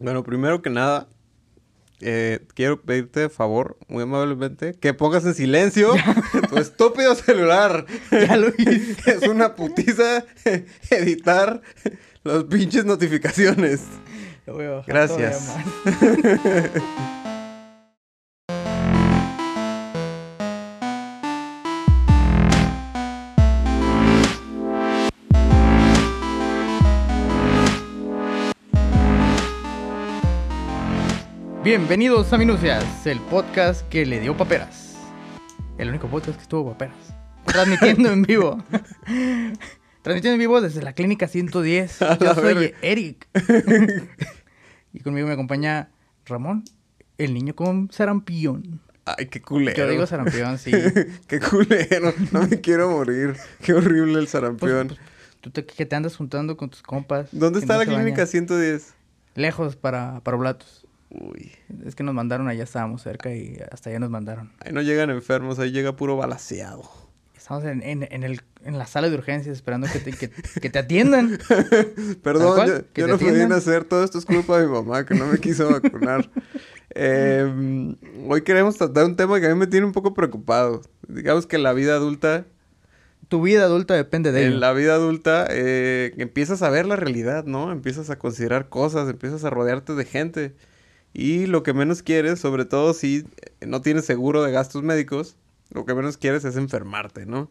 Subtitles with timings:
[0.00, 1.08] Bueno, primero que nada,
[2.00, 5.92] eh, quiero pedirte de favor, muy amablemente, que pongas en silencio
[6.48, 7.84] tu estúpido celular.
[8.10, 8.96] Ya lo hice.
[9.06, 10.24] es una putiza
[10.90, 11.60] editar
[12.24, 13.82] los pinches notificaciones.
[14.46, 15.54] Lo voy a bajar Gracias.
[31.70, 34.96] Bienvenidos a Minucias, el podcast que le dio paperas.
[35.78, 36.96] El único podcast que estuvo paperas.
[37.44, 38.60] Transmitiendo en vivo.
[40.02, 42.02] Transmitiendo en vivo desde la clínica 110.
[42.02, 42.76] A Yo soy verga.
[42.82, 43.28] Eric.
[44.92, 45.90] y conmigo me acompaña
[46.26, 46.64] Ramón,
[47.18, 48.80] el niño con sarampión.
[49.04, 49.76] Ay, qué culero.
[49.76, 50.72] Yo digo sarampión, sí.
[51.28, 52.12] qué culero.
[52.32, 53.36] No me quiero morir.
[53.62, 54.88] Qué horrible el Pues, sarampión.
[54.88, 55.00] pues,
[55.40, 57.28] tú te, que te andas juntando con tus compas.
[57.30, 58.26] ¿Dónde está no la clínica bañan.
[58.26, 58.94] 110?
[59.36, 60.79] Lejos para, para Oblatos.
[61.10, 61.52] Uy.
[61.84, 64.52] Es que nos mandaron allá, estábamos cerca y hasta allá nos mandaron.
[64.60, 66.88] Ahí no llegan enfermos, ahí llega puro balaseado.
[67.36, 70.70] Estamos en, en, en, el, en la sala de urgencias esperando que te, que, que
[70.70, 71.38] te atiendan.
[72.22, 73.58] Perdón, yo, yo no pude atiendan.
[73.58, 76.28] hacer todo esto es culpa de mi mamá que no me quiso vacunar.
[76.92, 77.94] Eh,
[78.26, 80.82] hoy queremos tratar un tema que a mí me tiene un poco preocupado.
[81.06, 82.46] Digamos que la vida adulta,
[83.28, 84.54] Tu vida adulta depende de ello.
[84.54, 87.70] en la vida adulta eh, empiezas a ver la realidad, ¿no?
[87.70, 90.56] Empiezas a considerar cosas, empiezas a rodearte de gente.
[91.12, 93.26] Y lo que menos quieres, sobre todo si
[93.66, 95.36] no tienes seguro de gastos médicos,
[95.70, 97.50] lo que menos quieres es enfermarte, ¿no?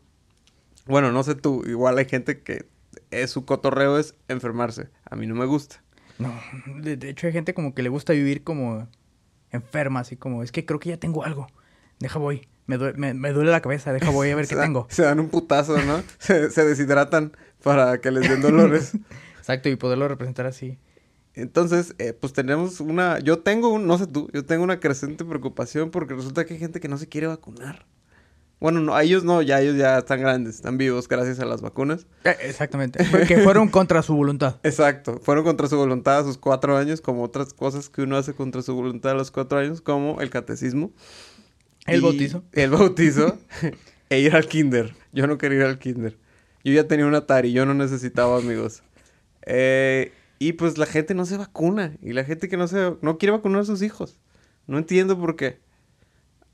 [0.85, 2.65] Bueno, no sé tú, igual hay gente que
[3.11, 4.89] es, su cotorreo es enfermarse.
[5.09, 5.83] A mí no me gusta.
[6.19, 6.33] No,
[6.81, 8.87] de, de hecho hay gente como que le gusta vivir como
[9.51, 11.47] enferma, así como, es que creo que ya tengo algo.
[11.99, 12.47] Deja voy.
[12.65, 14.87] Me, due- me, me duele la cabeza, deja voy a ver qué tengo.
[14.89, 16.01] se dan un putazo, ¿no?
[16.19, 18.93] se, se deshidratan para que les den dolores.
[19.37, 20.77] Exacto, y poderlo representar así.
[21.41, 23.19] Entonces, eh, pues tenemos una...
[23.19, 23.87] Yo tengo un...
[23.87, 26.97] No sé tú, yo tengo una creciente preocupación porque resulta que hay gente que no
[26.97, 27.85] se quiere vacunar.
[28.59, 31.61] Bueno, no, a ellos no, ya ellos ya están grandes, están vivos gracias a las
[31.61, 32.07] vacunas.
[32.25, 34.57] Eh, exactamente, porque fueron contra su voluntad.
[34.63, 38.33] Exacto, fueron contra su voluntad a sus cuatro años, como otras cosas que uno hace
[38.33, 40.91] contra su voluntad a los cuatro años, como el catecismo.
[41.87, 42.43] El bautizo.
[42.51, 43.37] El bautizo.
[44.09, 44.93] e ir al kinder.
[45.13, 46.17] Yo no quería ir al kinder.
[46.63, 48.83] Yo ya tenía un Atari, yo no necesitaba amigos.
[49.45, 51.93] Eh, y pues la gente no se vacuna.
[52.01, 54.17] Y la gente que no se no quiere vacunar a sus hijos.
[54.67, 55.59] No entiendo por qué.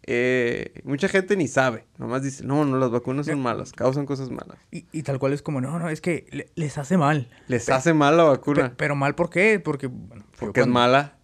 [0.08, 1.86] Eh, mucha gente ni sabe.
[1.98, 4.58] Nomás dice, no, no, las vacunas son malas, causan cosas malas.
[4.72, 7.28] Y, y tal cual es como, no, no, es que le- les hace mal.
[7.48, 8.74] Les hace mal la vacuna.
[8.78, 9.60] pero mal, ¿por qué?
[9.60, 11.18] Porque, bueno, porque es mala.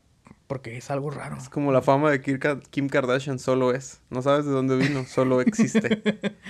[0.52, 1.38] Porque es algo raro.
[1.38, 4.02] Es como la fama de Kim Ka- Kim Kardashian, solo es.
[4.10, 6.02] No sabes de dónde vino, solo existe.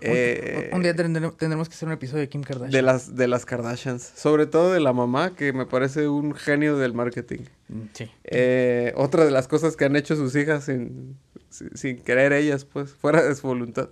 [0.00, 2.70] Eh, Un, un día tendremos, tendremos que hacer un episodio de Kim Kardashian.
[2.72, 4.02] De las, de las Kardashians.
[4.16, 7.40] Sobre todo de la mamá, que me parece un genio del marketing.
[7.68, 8.10] Mm, Sí.
[8.24, 11.18] Eh, otra de las cosas que han hecho sus hijas sin,
[11.50, 13.90] sin, sin querer ellas, pues, fuera de su voluntad.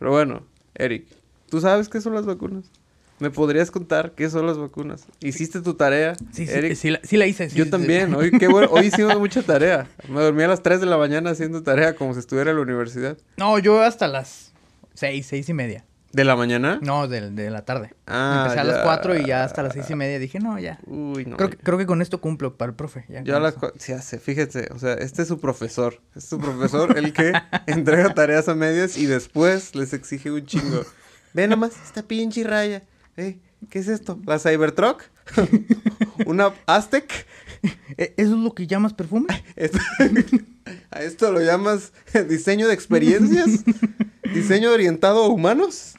[0.00, 0.42] Pero bueno,
[0.74, 1.06] Eric,
[1.48, 2.64] ¿tú sabes qué son las vacunas?
[3.18, 5.06] ¿Me podrías contar qué son las vacunas?
[5.20, 6.74] ¿Hiciste tu tarea, Sí, sí, Eric?
[6.76, 7.48] sí, la, sí la hice.
[7.48, 9.88] sí, Yo sí, también, hoy, qué bueno, hoy hicimos mucha tarea.
[10.08, 12.62] Me dormí a las 3 de la mañana haciendo tarea como si estuviera en la
[12.62, 13.16] universidad.
[13.38, 14.52] No, yo hasta las
[14.94, 15.84] seis, seis y media.
[16.12, 16.78] ¿De la mañana?
[16.82, 17.92] No, de, de la tarde.
[18.06, 20.78] Ah, Empecé a las cuatro y ya hasta las seis y media dije, no, ya.
[20.86, 21.36] Uy, no.
[21.36, 23.04] creo, que, creo que con esto cumplo para el profe.
[23.08, 23.60] Ya, Yo a con las eso.
[23.62, 26.00] cua- sí hace, fíjese, o sea, este es su profesor.
[26.14, 27.32] Es su profesor el que
[27.66, 30.82] entrega tareas a medias y después les exige un chingo.
[31.34, 32.82] Ve nomás esta pinche raya.
[33.16, 33.38] Eh,
[33.70, 34.18] ¿Qué es esto?
[34.26, 35.02] ¿La Cybertruck?
[36.26, 37.26] ¿Una Aztec?
[37.96, 39.26] ¿E- ¿Eso es lo que llamas perfume?
[39.56, 39.78] Esto-
[40.90, 41.92] ¿A esto lo llamas
[42.28, 43.64] diseño de experiencias?
[44.34, 45.94] ¿Diseño orientado a humanos?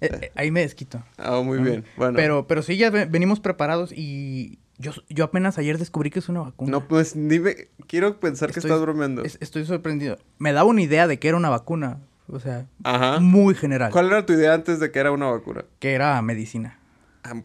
[0.00, 1.02] Eh, eh, ahí me desquito.
[1.18, 1.84] Ah, muy bien.
[1.96, 2.16] Bueno.
[2.16, 6.28] Pero, pero sí, ya ve- venimos preparados y yo, yo apenas ayer descubrí que es
[6.28, 6.70] una vacuna.
[6.70, 9.24] No, pues dime, quiero pensar que estás bromeando.
[9.24, 10.18] Es- estoy sorprendido.
[10.38, 11.98] Me daba una idea de que era una vacuna.
[12.32, 13.20] O sea, Ajá.
[13.20, 13.90] muy general.
[13.90, 15.64] ¿Cuál era tu idea antes de que era una vacuna?
[15.78, 16.78] Que era medicina.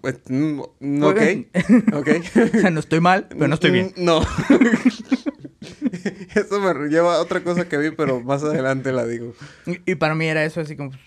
[0.02, 1.22] Pues, mm, mm, ok.
[1.94, 2.10] Ok.
[2.56, 3.94] o sea, no estoy mal, pero no estoy bien.
[3.98, 4.22] Mm, No.
[6.36, 9.34] Eso me lleva a otra cosa que vi, pero más adelante la digo.
[9.66, 11.02] Y, para mí era eso así como pues,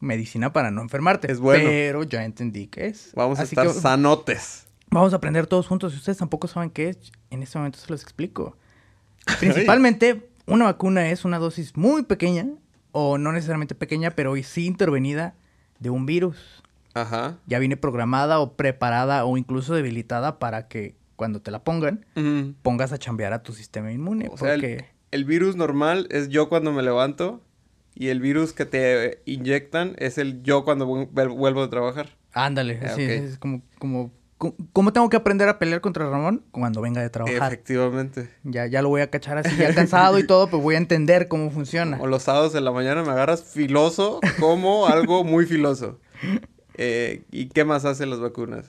[0.00, 1.30] medicina para no enfermarte.
[1.30, 1.64] Es bueno.
[1.68, 3.12] Pero ya entendí qué es.
[3.14, 4.66] Vamos a estar que sanotes.
[4.90, 5.92] vamos a aprender todos juntos.
[5.92, 8.56] Si ustedes tampoco saben qué es, en este momento se los explico.
[9.38, 12.48] Principalmente, una vacuna es una dosis muy pequeña,
[12.92, 15.34] o no necesariamente pequeña, pero sí intervenida
[15.78, 16.62] de un virus.
[16.94, 17.38] Ajá.
[17.46, 22.04] Ya viene programada o preparada o incluso debilitada para que cuando te la pongan,
[22.62, 24.28] pongas a chambear a tu sistema inmune.
[24.32, 24.74] O sea, porque...
[24.76, 27.42] el, el virus normal es yo cuando me levanto
[27.94, 32.08] y el virus que te inyectan es el yo cuando vu- vuel- vuelvo a trabajar.
[32.32, 36.42] Ándale, Ah, sí, es como, como ¿Cómo- ¿Cómo tengo que aprender a pelear contra Ramón?
[36.50, 37.52] Cuando venga de trabajar.
[37.52, 38.30] Efectivamente.
[38.42, 41.28] Ya, ya lo voy a cachar así, ya cansado y todo, pues voy a entender
[41.28, 41.98] cómo funciona.
[42.00, 46.00] O los sábados de la mañana me agarras filoso como algo muy filoso.
[46.78, 48.64] Eh, ¿Y qué más hacen las vacunas?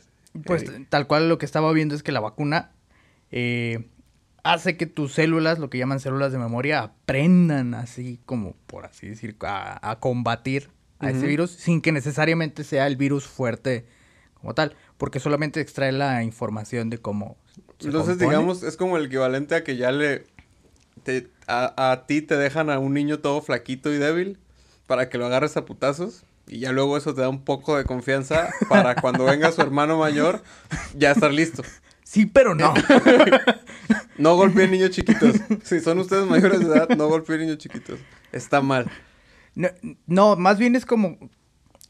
[0.45, 2.71] Pues Eh, tal cual lo que estaba viendo es que la vacuna
[3.31, 3.88] eh,
[4.44, 9.07] hace que tus células, lo que llaman células de memoria, aprendan así como, por así
[9.07, 10.69] decir, a, a combatir
[11.00, 13.85] a ese virus sin que necesariamente sea el virus fuerte
[14.35, 17.36] como tal, porque solamente extrae la información de cómo...
[17.80, 18.30] se Entonces, compone.
[18.30, 20.25] digamos, es como el equivalente a que ya le...
[21.01, 24.38] te- a, a ti te dejan a un niño todo flaquito y débil
[24.86, 26.21] para que lo agarres a putazos.
[26.48, 29.98] Y ya luego eso te da un poco de confianza para cuando venga su hermano
[29.98, 30.44] mayor
[30.95, 31.63] ya estar listo.
[32.04, 32.71] Sí, pero no.
[34.19, 35.36] No golpeen niños chiquitos.
[35.63, 38.00] Si son ustedes mayores de edad, no golpeen niños chiquitos.
[38.31, 38.86] Está mal.
[39.56, 39.69] no.
[40.06, 41.18] no, más bien es como...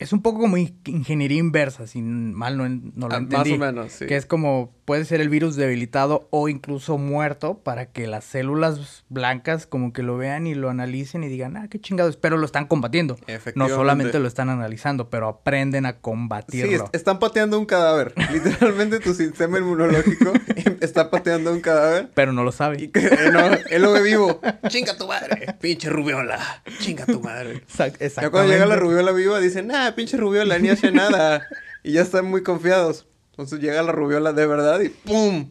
[0.01, 3.51] Es un poco como in- ingeniería inversa, si mal no, no lo Ah, entendí.
[3.51, 4.07] Más o menos, sí.
[4.07, 9.05] Que es como, puede ser el virus debilitado o incluso muerto para que las células
[9.07, 12.45] blancas como que lo vean y lo analicen y digan, ah, qué chingados, pero lo
[12.45, 13.15] están combatiendo.
[13.55, 16.83] No solamente lo están analizando, pero aprenden a Sí, combatirlo.
[16.83, 18.13] est- están pateando un cadáver.
[18.33, 20.33] Literalmente tu sistema inmunológico
[20.81, 22.09] está pateando un cadáver.
[22.13, 22.81] Pero no lo sabe.
[22.83, 23.39] Y que eh, no,
[23.69, 24.41] él lo ve vivo.
[24.67, 25.55] Chinga tu madre.
[25.61, 26.37] Pinche rubiola.
[26.79, 27.63] Chinga tu madre.
[27.65, 28.75] Exact- Ya cuando llega la exactamente.
[28.75, 31.47] rubiola viva dicen, ah, pinche rubiola, ni hace nada.
[31.81, 33.07] Y ya están muy confiados.
[33.31, 35.49] Entonces llega la rubiola de verdad y ¡pum!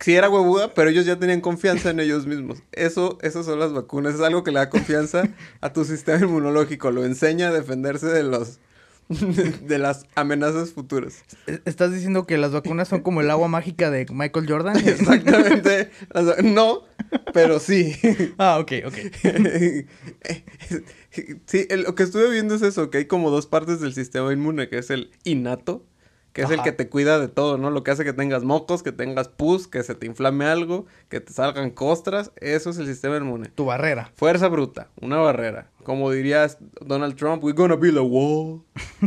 [0.00, 2.58] Sí era huevuda, pero ellos ya tenían confianza en ellos mismos.
[2.70, 4.14] Eso, esas son las vacunas.
[4.14, 5.24] Es algo que le da confianza
[5.60, 6.92] a tu sistema inmunológico.
[6.92, 8.60] Lo enseña a defenderse de los
[9.08, 11.24] de las amenazas futuras.
[11.46, 14.76] ¿E- ¿Estás diciendo que las vacunas son como el agua mágica de Michael Jordan?
[14.86, 15.90] Exactamente.
[16.44, 16.82] No,
[17.32, 17.96] pero sí.
[18.36, 18.94] ah, ok, ok.
[21.46, 24.68] sí, lo que estuve viendo es eso, que hay como dos partes del sistema inmune,
[24.68, 25.84] que es el innato,
[26.38, 27.70] que es el que te cuida de todo, ¿no?
[27.70, 31.20] Lo que hace que tengas mocos, que tengas pus, que se te inflame algo, que
[31.20, 33.48] te salgan costras, eso es el sistema inmune.
[33.48, 34.12] Tu barrera.
[34.14, 35.68] Fuerza bruta, una barrera.
[35.82, 36.46] Como diría
[36.80, 38.62] Donald Trump, we're gonna build a wall.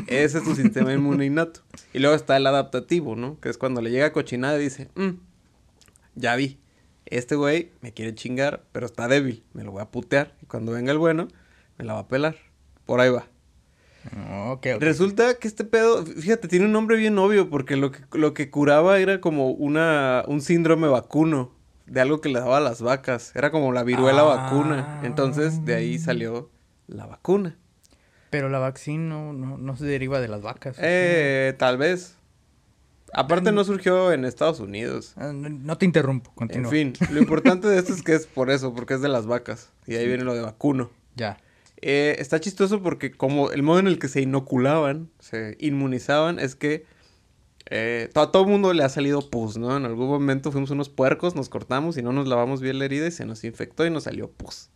[0.07, 1.61] Ese es tu sistema inmune innato.
[1.93, 3.39] Y luego está el adaptativo, ¿no?
[3.39, 5.11] Que es cuando le llega cochinada y dice, "Mm,
[6.15, 6.59] ya vi,
[7.05, 10.35] este güey me quiere chingar, pero está débil, me lo voy a putear.
[10.41, 11.29] Y cuando venga el bueno,
[11.77, 12.35] me la va a pelar.
[12.85, 13.25] Por ahí va.
[14.47, 14.81] Ok, ok.
[14.81, 18.49] Resulta que este pedo, fíjate, tiene un nombre bien obvio, porque lo que, lo que
[18.49, 21.51] curaba era como una, un síndrome vacuno,
[21.85, 23.31] de algo que le daba a las vacas.
[23.35, 24.25] Era como la viruela Ah.
[24.25, 25.01] vacuna.
[25.03, 26.49] Entonces, de ahí salió
[26.87, 27.57] la vacuna.
[28.29, 30.77] Pero la vaccina no, no, no se deriva de las vacas.
[30.79, 32.15] Eh, tal vez.
[33.13, 35.13] Aparte no surgió en Estados Unidos.
[35.17, 36.71] Ah, no, no te interrumpo, continúa.
[36.71, 39.25] En fin, lo importante de esto es que es por eso, porque es de las
[39.25, 39.69] vacas.
[39.85, 40.89] Y ahí viene lo de vacuno.
[41.17, 41.37] Ya.
[41.81, 46.55] Eh, está chistoso porque como el modo en el que se inoculaban, se inmunizaban, es
[46.55, 46.85] que
[47.69, 49.75] eh, to- a todo mundo le ha salido pus, ¿no?
[49.77, 53.07] En algún momento fuimos unos puercos, nos cortamos y no nos lavamos bien la herida
[53.07, 54.69] y se nos infectó y nos salió pus.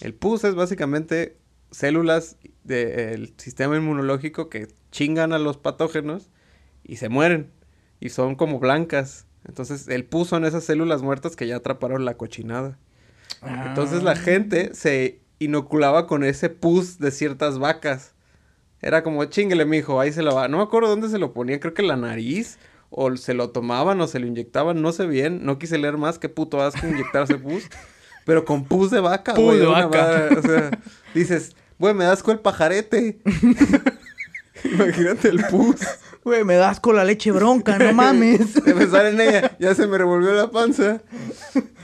[0.00, 1.36] El pus es básicamente
[1.70, 6.30] células del sistema inmunológico que chingan a los patógenos
[6.84, 7.50] y se mueren.
[8.00, 9.26] Y son como blancas.
[9.46, 12.78] Entonces el pus son esas células muertas que ya atraparon la cochinada.
[13.66, 14.16] Entonces la Ah.
[14.16, 18.12] gente se inoculaba con ese pus de ciertas vacas.
[18.80, 20.48] Era como, chinguele, mijo, ahí se lo va.
[20.48, 22.58] No me acuerdo dónde se lo ponía, creo que en la nariz.
[22.90, 25.44] O se lo tomaban o se lo inyectaban, no sé bien.
[25.44, 27.64] No quise leer más, qué puto asco inyectarse pus.
[28.24, 29.58] Pero con pus de vaca, Pus güey.
[29.58, 30.28] de vaca.
[30.38, 30.70] o sea,
[31.14, 33.18] dices, güey, me das con el pajarete.
[34.72, 35.76] Imagínate el pus.
[36.24, 38.54] Güey, me das con la leche bronca, no mames.
[38.64, 41.00] De pensar en ella, ya se me revolvió la panza.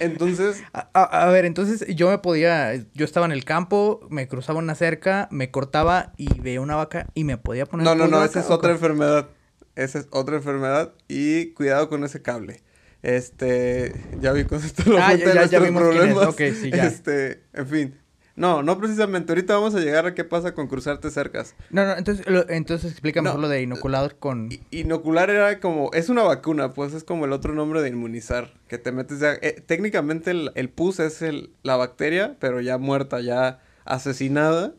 [0.00, 4.28] Entonces, A, a- a ver, entonces yo me podía, yo estaba en el campo, me
[4.28, 7.85] cruzaba una cerca, me cortaba y veía una vaca y me podía poner.
[7.85, 9.28] No, no, no, vaca, esa es ¿o otra enfermedad.
[9.76, 12.62] Esa es otra enfermedad y cuidado con ese cable.
[13.02, 16.14] Este, ya vi con esto lo Ah, ya- ya- vimos quién es.
[16.14, 16.26] problemas.
[16.28, 16.87] Ok, sí, ya.
[16.87, 17.95] Este, en fin.
[18.37, 19.31] No, no precisamente.
[19.33, 21.55] Ahorita vamos a llegar a qué pasa con cruzarte cercas.
[21.71, 23.31] No, no, entonces, lo- entonces No.
[23.31, 24.49] mejor lo de inoculado con.
[24.73, 28.79] Inocular era como, es una vacuna, pues es como el otro nombre de inmunizar, que
[28.79, 33.21] te metes ya, eh, técnicamente el, el pus es el, la bacteria, pero ya muerta,
[33.21, 34.73] ya asesinada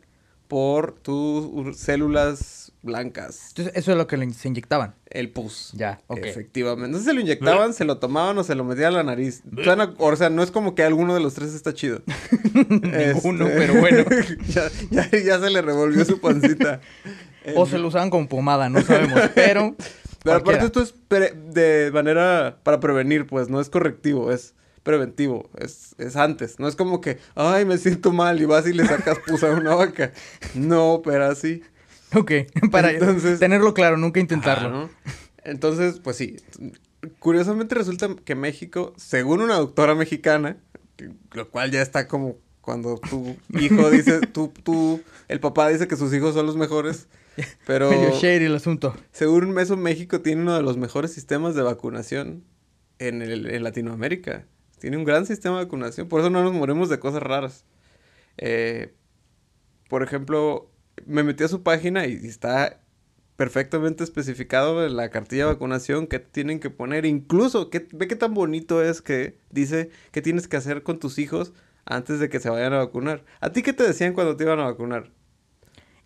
[0.48, 3.48] por tus células blancas.
[3.48, 4.94] Entonces, eso es lo que le- se inyectaban.
[5.10, 5.72] El pus.
[5.74, 6.20] Ya, ok.
[6.24, 6.86] Efectivamente.
[6.86, 9.42] Entonces se lo inyectaban, se lo tomaban o se lo metían a la nariz.
[9.62, 12.00] Suena- o sea, no es como que alguno de los tres está chido.
[12.54, 14.04] Ninguno, Este, pero bueno.
[14.48, 16.80] ya, ya, ya se le revolvió su pancita.
[17.54, 19.74] O El- se lo usaban como pomada, no sabemos, pero.
[20.26, 20.64] Pero cualquiera.
[20.66, 25.94] aparte esto es pre- de manera para prevenir, pues, no es correctivo, es preventivo, es,
[25.98, 26.58] es antes.
[26.58, 29.50] No es como que, ay, me siento mal y vas y le sacas pus a
[29.52, 30.10] una vaca.
[30.54, 31.62] No, pero así.
[32.16, 32.32] Ok,
[32.70, 34.70] para Entonces- tenerlo claro, nunca intentarlo.
[34.70, 34.90] ¿no?
[35.44, 36.36] Entonces, pues sí.
[37.20, 40.56] Curiosamente resulta que México, según una doctora mexicana,
[41.32, 45.96] lo cual ya está como cuando tu hijo dice, tú, tú, el papá dice que
[45.96, 47.06] sus hijos son los mejores.
[47.66, 48.96] Pero Medio shady el asunto.
[49.12, 52.42] según eso, México tiene uno de los mejores sistemas de vacunación
[52.98, 54.46] en, el- en Latinoamérica.
[54.80, 56.08] Tiene un gran sistema de vacunación.
[56.08, 57.64] Por eso no nos morimos de cosas raras.
[58.38, 58.94] Eh,
[59.88, 60.70] por ejemplo,
[61.04, 62.80] me metí a su página y está
[63.36, 67.04] perfectamente especificado en la cartilla de vacunación que tienen que poner.
[67.04, 71.18] Incluso, que, ve qué tan bonito es que dice qué tienes que hacer con tus
[71.18, 71.52] hijos
[71.84, 73.24] antes de que se vayan a vacunar.
[73.40, 75.10] ¿A ti qué te decían cuando te iban a vacunar?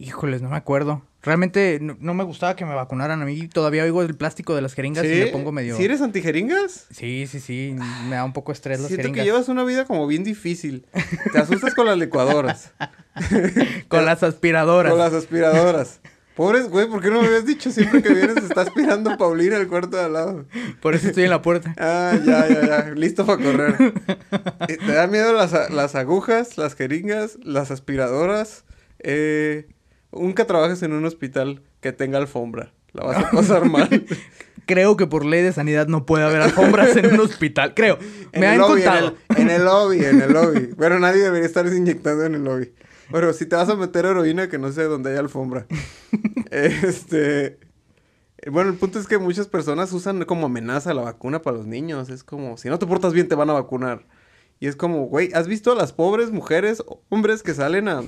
[0.01, 1.03] Híjoles, no me acuerdo.
[1.21, 3.21] Realmente no, no me gustaba que me vacunaran.
[3.21, 5.77] A mí todavía oigo el plástico de las jeringas y me pongo medio...
[5.77, 6.87] ¿Si eres antijeringas?
[6.91, 7.77] Sí, sí, sí.
[8.09, 9.21] Me da un poco estrés las Siento jeringas.
[9.21, 10.87] que llevas una vida como bien difícil.
[11.35, 12.73] Te asustas con las licuadoras,
[13.89, 14.91] Con las aspiradoras.
[14.91, 16.01] con las aspiradoras.
[16.35, 19.69] Pobres, güey, ¿por qué no me habías dicho siempre que vienes está aspirando Paulina al
[19.69, 20.47] cuarto de al lado?
[20.81, 21.75] Por eso estoy en la puerta.
[21.79, 23.93] Ah, ya, ya, ya, listo para correr.
[24.67, 28.65] Eh, ¿Te da miedo las, las agujas, las jeringas, las aspiradoras?
[29.01, 29.69] Eh,
[30.13, 32.73] nunca trabajes en un hospital que tenga alfombra.
[32.93, 33.89] La vas a pasar mal.
[34.67, 37.75] Creo que por ley de sanidad no puede haber alfombras en un hospital.
[37.75, 37.99] Creo.
[38.33, 39.17] En Me han lobby, contado.
[39.31, 40.75] En el, en el lobby, en el lobby.
[40.79, 42.73] Pero nadie debería estar inyectando en el lobby.
[43.11, 45.67] Bueno, si te vas a meter heroína, que no sé dónde hay alfombra.
[46.53, 47.59] este.
[48.51, 52.09] Bueno, el punto es que muchas personas usan como amenaza la vacuna para los niños.
[52.09, 54.07] Es como, si no te portas bien, te van a vacunar.
[54.61, 58.05] Y es como, güey, ¿has visto a las pobres mujeres, hombres que salen a,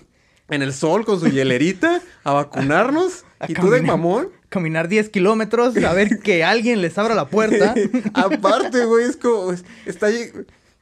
[0.49, 3.25] en el sol con su hielerita a vacunarnos?
[3.43, 4.29] A ¿Y tú de mamón?
[4.49, 7.75] Caminar 10 kilómetros, a ver que alguien les abra la puerta.
[8.15, 9.51] Aparte, güey, es como.
[9.53, 10.09] es- Está.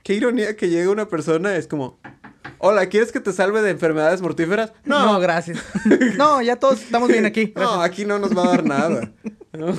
[0.02, 1.99] Qué ironía que llegue una persona, es como.
[2.59, 4.73] Hola, ¿quieres que te salve de enfermedades mortíferas?
[4.85, 5.59] No, No, gracias.
[6.19, 7.52] No, ya todos estamos bien aquí.
[7.57, 9.11] no, aquí no nos va a dar nada.
[9.55, 9.75] ¿no?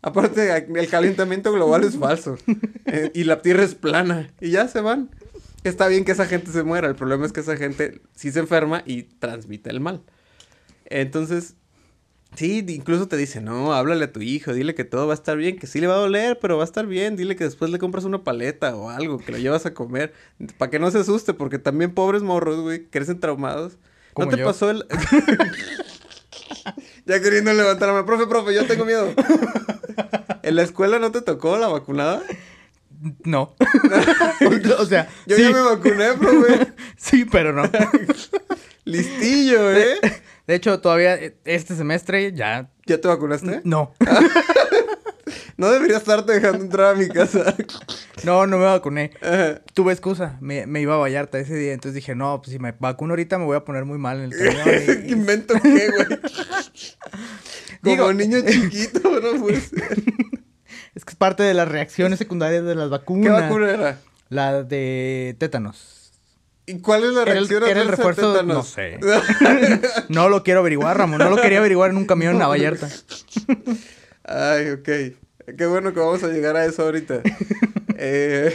[0.00, 2.36] Aparte, el calentamiento global es falso.
[2.86, 4.28] Eh, y la tierra es plana.
[4.40, 5.10] Y ya se van.
[5.64, 6.88] Está bien que esa gente se muera.
[6.88, 10.02] El problema es que esa gente sí se enferma y transmite el mal.
[10.86, 11.54] Entonces,
[12.34, 15.36] sí, incluso te dice, no, háblale a tu hijo, dile que todo va a estar
[15.36, 17.16] bien, que sí le va a doler, pero va a estar bien.
[17.16, 20.12] Dile que después le compras una paleta o algo, que lo llevas a comer.
[20.58, 23.78] Para que no se asuste, porque también pobres morros, güey, crecen traumados.
[24.16, 24.44] ¿No te yo.
[24.44, 24.84] pasó el...?
[27.06, 28.04] ya queriendo levantarme.
[28.04, 29.12] Profe, profe, yo tengo miedo.
[30.42, 32.22] ¿En la escuela no te tocó la vacunada?
[33.24, 33.54] No.
[34.78, 36.72] o sea, Yo sí, ya me vacuné, profe.
[36.96, 37.62] sí, pero no.
[38.84, 39.96] Listillo, ¿eh?
[40.46, 43.60] De hecho, todavía eh, este semestre ya ¿Ya te vacunaste?
[43.64, 43.92] no.
[45.56, 47.54] No debería estarte dejando entrar a mi casa.
[48.24, 49.12] No, no me vacuné.
[49.20, 49.60] Ajá.
[49.74, 50.36] Tuve excusa.
[50.40, 51.72] Me, me iba a Vallarta ese día.
[51.72, 54.32] Entonces dije, no, pues si me vacuno ahorita me voy a poner muy mal en
[54.32, 54.64] el camión.
[54.64, 56.06] ¿Qué y- invento qué, güey?
[57.82, 59.98] Como Digo- niño chiquito, no puede ser.
[60.94, 63.24] Es que es parte de las reacciones secundarias de las vacunas.
[63.36, 63.98] ¿Qué vacuna era?
[64.28, 66.12] La de tétanos.
[66.66, 68.56] ¿Y cuál es la Era el- reacción era el refuerzo- tétanos?
[68.56, 68.98] no sé.
[70.08, 71.18] No lo quiero averiguar, Ramón.
[71.18, 72.88] No lo quería averiguar en un camión a Vallarta.
[74.24, 74.88] Ay, ok.
[75.56, 77.20] Qué bueno que vamos a llegar a eso ahorita.
[78.04, 78.52] Eh,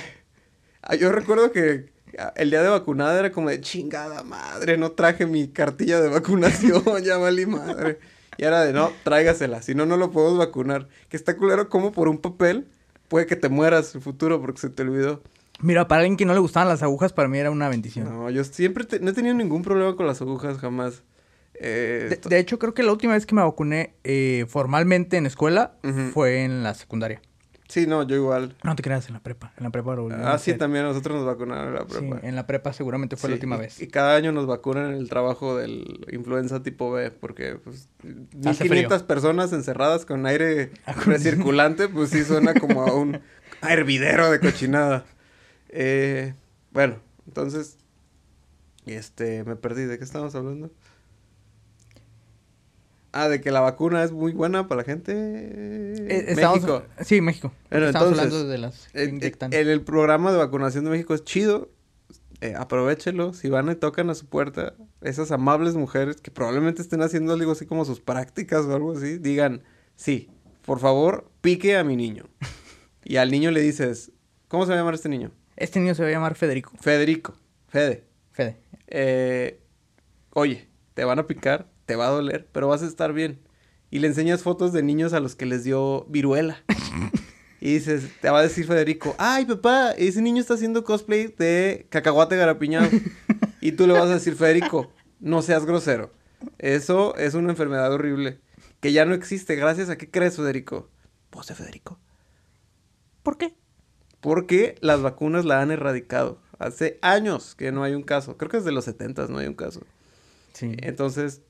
[0.81, 1.89] ah, yo recuerdo que
[2.35, 6.83] el día de vacunada era como de chingada madre, no traje mi cartilla de vacunación,
[7.03, 7.97] ya valí madre.
[8.37, 10.87] Y era de no, tráigasela, si no, no lo podemos vacunar.
[11.09, 12.67] Que está culero como por un papel
[13.07, 15.21] puede que te mueras en el futuro porque se te olvidó.
[15.61, 18.05] Mira, para alguien que no le gustaban las agujas, para mí era una bendición.
[18.09, 21.01] No, yo siempre te- no he tenido ningún problema con las agujas jamás.
[21.55, 25.17] Eh, De, esto- de hecho, creo que la última vez que me vacuné eh, formalmente
[25.17, 25.73] en escuela
[26.13, 27.21] fue en la secundaria.
[27.67, 28.55] Sí, no, yo igual.
[28.63, 29.51] No te creas, en la prepa.
[29.57, 32.25] En la prepa lo Ah, sí, también nosotros nos vacunaron en la Sí, prepa.
[32.27, 33.81] en la prepa seguramente fue la Sí, última y- vez.
[33.81, 37.89] Y cada año nos vacunan en el trabajo del influenza tipo B, porque pues,
[38.45, 43.19] Hace 1500 personas encerradas con aire Ah, recirculante, pues sí suena como a un
[43.61, 45.03] hervidero de cochinada.
[45.69, 46.33] Eh,
[46.71, 46.95] bueno,
[47.27, 47.77] entonces,
[48.85, 50.71] este, me perdí, ¿de qué estamos hablando?
[53.19, 55.11] Ah, de que la vacuna es muy buena para la gente.
[55.15, 56.83] Eh, estamos- México.
[57.03, 57.51] Sí, México.
[57.71, 59.53] Bueno, estamos entonces, hablando de las que En, inyectan.
[59.53, 61.71] en el programa de vacunación de México es chido.
[62.41, 63.33] Eh, aprovechelo.
[63.33, 67.51] Si van y tocan a su puerta, esas amables mujeres que probablemente estén haciendo algo
[67.53, 69.63] así como sus prácticas o algo así, digan,
[69.95, 70.29] sí,
[70.63, 72.25] por favor, pique a mi niño.
[73.03, 74.11] y al niño le dices,
[74.47, 75.31] ¿cómo se va a llamar este niño?
[75.55, 76.73] Este niño se va a llamar Federico.
[76.79, 77.33] Federico.
[77.69, 78.03] Fede.
[78.31, 78.57] Fede.
[78.85, 79.59] Eh,
[80.33, 83.39] oye, te van a picar, te va a doler, pero vas a estar bien.
[83.89, 86.63] Y le enseñas fotos de niños a los que les dio viruela.
[87.61, 91.87] y dices, te va a decir Federico, ay papá, ese niño está haciendo cosplay de
[91.89, 92.89] cacahuate garapiñado.
[93.61, 96.11] y tú le vas a decir, Federico, no seas grosero.
[96.59, 98.41] Eso es una enfermedad horrible
[98.81, 99.55] que ya no existe.
[99.55, 100.89] Gracias a qué crees, Federico.
[101.23, 101.97] esposa de Federico.
[103.23, 103.55] ¿Por qué?
[104.19, 106.41] Porque las vacunas la han erradicado.
[106.59, 108.35] Hace años que no hay un caso.
[108.35, 109.81] Creo que desde los 70 no hay un caso.
[110.53, 110.75] Sí.
[110.81, 111.41] Entonces,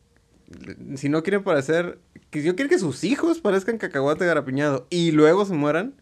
[0.96, 2.00] si no quieren parecer...
[2.30, 5.96] Que yo quiero que sus hijos parezcan cacahuate garapiñado y luego se mueran,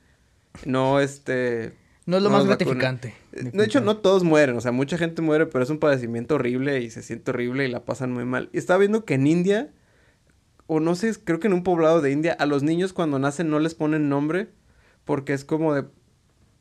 [0.66, 1.74] no, este...
[2.08, 3.14] No es lo no más gratificante.
[3.32, 6.82] De hecho, no todos mueren, o sea, mucha gente muere, pero es un padecimiento horrible
[6.82, 8.50] y se siente horrible y la pasan muy mal.
[8.54, 9.72] Y estaba viendo que en India,
[10.68, 13.50] o no sé, creo que en un poblado de India, a los niños cuando nacen
[13.50, 14.50] no les ponen nombre
[15.04, 15.86] porque es como de,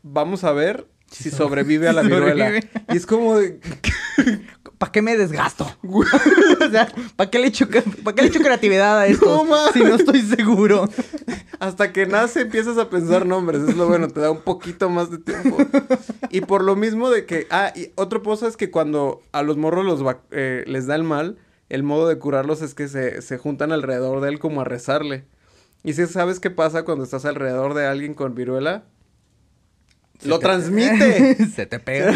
[0.03, 2.53] vamos a ver si sobrevive a la viruela.
[2.93, 3.61] Y es como de,
[4.79, 5.67] ¿Para qué me desgasto?
[5.83, 7.69] o sea, ¿para qué, le echo,
[8.03, 9.45] ¿para qué le echo creatividad a esto?
[9.45, 10.89] No, si no estoy seguro.
[11.59, 15.11] hasta que nace empiezas a pensar nombres, es lo bueno, te da un poquito más
[15.11, 15.57] de tiempo.
[16.31, 19.57] Y por lo mismo de que, ah, y otra cosa es que cuando a los
[19.57, 23.39] morros los eh, les da el mal, el modo de curarlos es que se, se
[23.39, 25.25] juntan alrededor de él como a rezarle.
[25.83, 28.85] Y si sabes qué pasa cuando estás alrededor de alguien con viruela,
[30.25, 31.47] lo te- transmite.
[31.55, 32.13] Se te pega.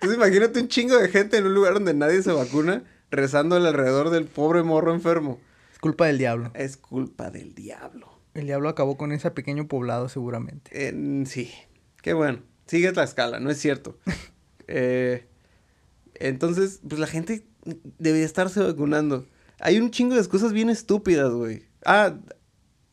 [0.00, 4.08] Entonces imagínate un chingo de gente en un lugar donde nadie se vacuna, rezándole alrededor
[4.10, 5.38] del pobre morro enfermo.
[5.72, 6.50] Es culpa del diablo.
[6.54, 8.08] Es culpa del diablo.
[8.32, 10.88] El diablo acabó con ese pequeño poblado seguramente.
[10.88, 11.50] En- sí,
[12.02, 12.40] qué bueno.
[12.66, 13.98] Sigue la escala, no es cierto.
[14.72, 15.26] Eh,
[16.14, 17.44] entonces, pues la gente
[17.98, 19.26] debería estarse vacunando.
[19.58, 21.64] Hay un chingo de excusas bien estúpidas, güey.
[21.84, 22.14] Ah,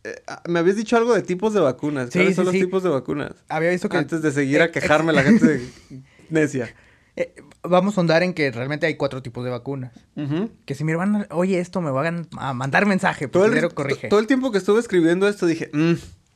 [0.04, 2.10] eh, ah, me habías dicho algo de tipos de vacunas.
[2.10, 2.62] Sí, ¿Cuáles sí, son los sí.
[2.62, 3.34] tipos de vacunas?
[3.48, 3.98] Había visto que...
[3.98, 5.62] Antes de seguir a eh, quejarme la gente
[6.32, 6.74] necia.
[7.18, 9.92] Eh, vamos a andar en que realmente hay cuatro tipos de vacunas.
[10.66, 11.28] Que si me van.
[11.32, 13.28] Oye, esto me van a mandar mensaje.
[13.28, 14.04] todo, el, primero corrige.
[14.08, 15.94] to- todo el tiempo que estuve escribiendo esto dije, mmm,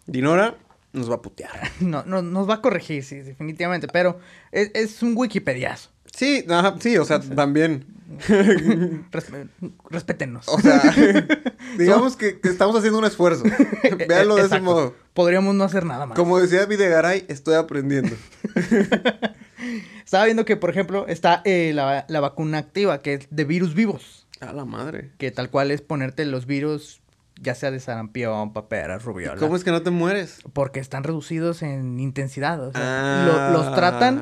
[0.08, 0.56] Dinora
[0.94, 1.52] nos va a putear.
[1.80, 3.88] No, no, nos va a corregir, sí, definitivamente.
[3.88, 4.20] Pero
[4.52, 5.90] es, es un wikipediazo.
[6.14, 7.86] Sí, ajá, sí, o sea, también.
[8.28, 9.48] Resp-
[9.90, 10.46] respétennos.
[10.50, 10.82] O sea,
[11.78, 13.44] digamos que, que estamos haciendo un esfuerzo.
[14.10, 14.94] Véanlo de ese modo.
[15.14, 16.18] Podríamos no hacer nada más.
[16.18, 18.14] Como decía Videgaray, estoy aprendiendo.
[20.04, 23.74] Estaba viendo que, por ejemplo, está eh, la, la vacuna activa, que es de virus
[23.74, 24.28] vivos.
[24.40, 25.12] A la madre.
[25.18, 27.01] Que tal cual es ponerte los virus,
[27.42, 29.38] ya sea de sarampión, papera, rubiola.
[29.40, 30.38] ¿Cómo es que no te mueres?
[30.54, 32.62] Porque están reducidos en intensidad.
[32.66, 33.26] O sea, Ah.
[33.52, 34.22] lo- los tratan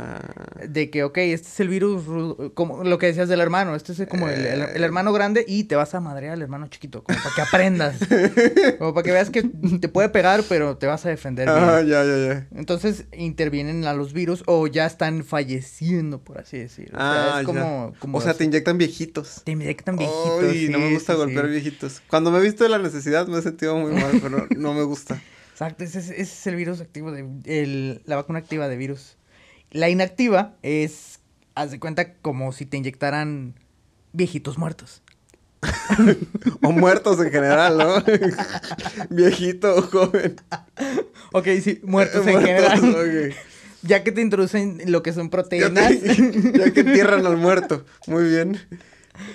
[0.67, 3.91] de que, ok, este es el virus, ru- como lo que decías del hermano, este
[3.91, 7.03] es como el, el- el hermano grande y te vas a madrear al hermano chiquito,
[7.03, 7.95] como para que aprendas.
[8.79, 11.59] como para que veas que te puede pegar, pero te vas a defender bien.
[11.63, 12.47] Ah, ya, ya, ya.
[12.55, 16.97] Entonces intervienen a los virus o ya están falleciendo, por así decirlo.
[16.97, 17.99] O sea, Ah, es como, ya.
[17.99, 19.41] como o sea, te inyectan viejitos.
[19.43, 20.43] te inyectan viejitos.
[20.43, 21.51] Ay, no sí, me gusta sí, golpear sí.
[21.51, 22.01] viejitos.
[22.07, 24.83] Cuando me he visto de la necesidad me he sentido muy mal, pero no me
[24.83, 25.21] gusta.
[25.51, 29.17] Exacto, ese, es- ese es el virus activo, de, el- la vacuna activa de virus.
[29.71, 31.19] La inactiva es,
[31.55, 33.55] haz de cuenta, como si te inyectaran
[34.13, 35.01] viejitos muertos.
[36.61, 37.95] O muertos en general, ¿no?
[39.09, 40.35] Viejito o joven.
[41.33, 43.35] Ok, sí, muertos en Muertos, general.
[43.81, 47.85] Ya que te introducen lo que son Ya, proteínas, te- ya que entierran al muerto.
[48.07, 48.59] Muy bien.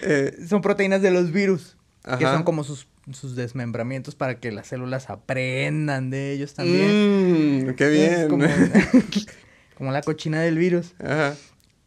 [0.03, 1.77] Eh, son proteínas de los virus.
[2.19, 7.67] Que son como sus, sus desmembramientos para que las células aprendan de ellos también.
[7.69, 8.29] mm, qué bien.
[8.29, 8.47] Como,
[9.77, 10.93] como la cochina del virus.
[10.99, 11.37] Ajá.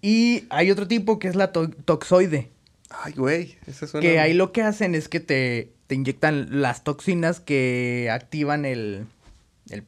[0.02, 2.52] Y hay otro tipo que es la to- toxoide.
[2.90, 3.58] Ay, güey.
[3.66, 4.08] Eso suena...
[4.08, 9.06] Que ahí lo que hacen es que te, te inyectan las toxinas que activan el,
[9.72, 9.84] el-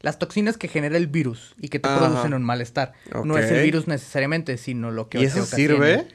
[0.00, 2.00] Las toxinas que genera el virus y que te Ajá.
[2.00, 2.92] producen un malestar.
[3.24, 5.56] No es el virus necesariamente, sino lo que ¿Y eso ocasiona.
[5.74, 6.08] sirve?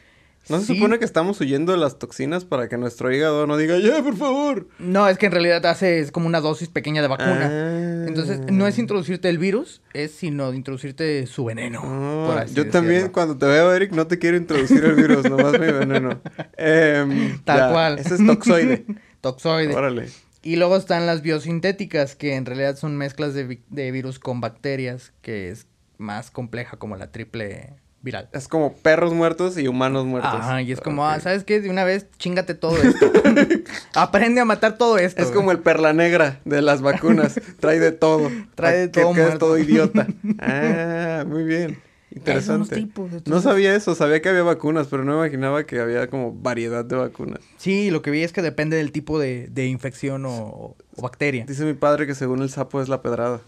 [0.50, 0.76] ¿No se Sí.
[0.76, 4.16] supone que estamos huyendo de las toxinas para que nuestro hígado no diga, ya, por
[4.18, 4.68] favor?
[4.80, 7.50] No, es que en realidad hace es como una dosis pequeña de vacuna.
[7.52, 8.06] Ah.
[8.08, 11.82] Entonces, no es introducirte el virus, es sino introducirte su veneno.
[11.84, 15.30] Ah, por así yo también, cuando te veo, Eric, no te quiero introducir el virus,
[15.30, 16.22] nomás mi veneno.
[16.58, 18.00] Em, Tal ya, cual.
[18.00, 18.86] Ese es toxoide.
[19.22, 19.76] Toxoide.
[19.76, 20.08] Órale.
[20.42, 24.40] Y luego están las biosintéticas, que en realidad son mezclas de, vi- de virus con
[24.42, 28.30] bacterias, que es más compleja como la triple viral.
[28.32, 30.34] Es como perros muertos y humanos muertos.
[30.34, 31.62] Ajá, y es como, ah, ¿sabes qué?
[31.62, 33.12] De una vez, chingate todo esto.
[33.96, 35.22] Aprende a matar todo esto.
[35.22, 37.40] Es como el perla negra de las vacunas.
[37.60, 38.30] Trae de todo.
[38.56, 40.08] Trae de todo Que todo idiota.
[40.40, 41.80] Ah, muy bien.
[42.12, 42.76] Interesante.
[42.76, 43.94] tipos, No sabía eso.
[43.94, 47.40] Sabía que había vacunas, pero no imaginaba que había como variedad de vacunas.
[47.58, 51.46] Sí, lo que vi es que depende del tipo de, de infección o, o bacteria.
[51.48, 53.42] Dice mi padre que según el sapo es la pedrada.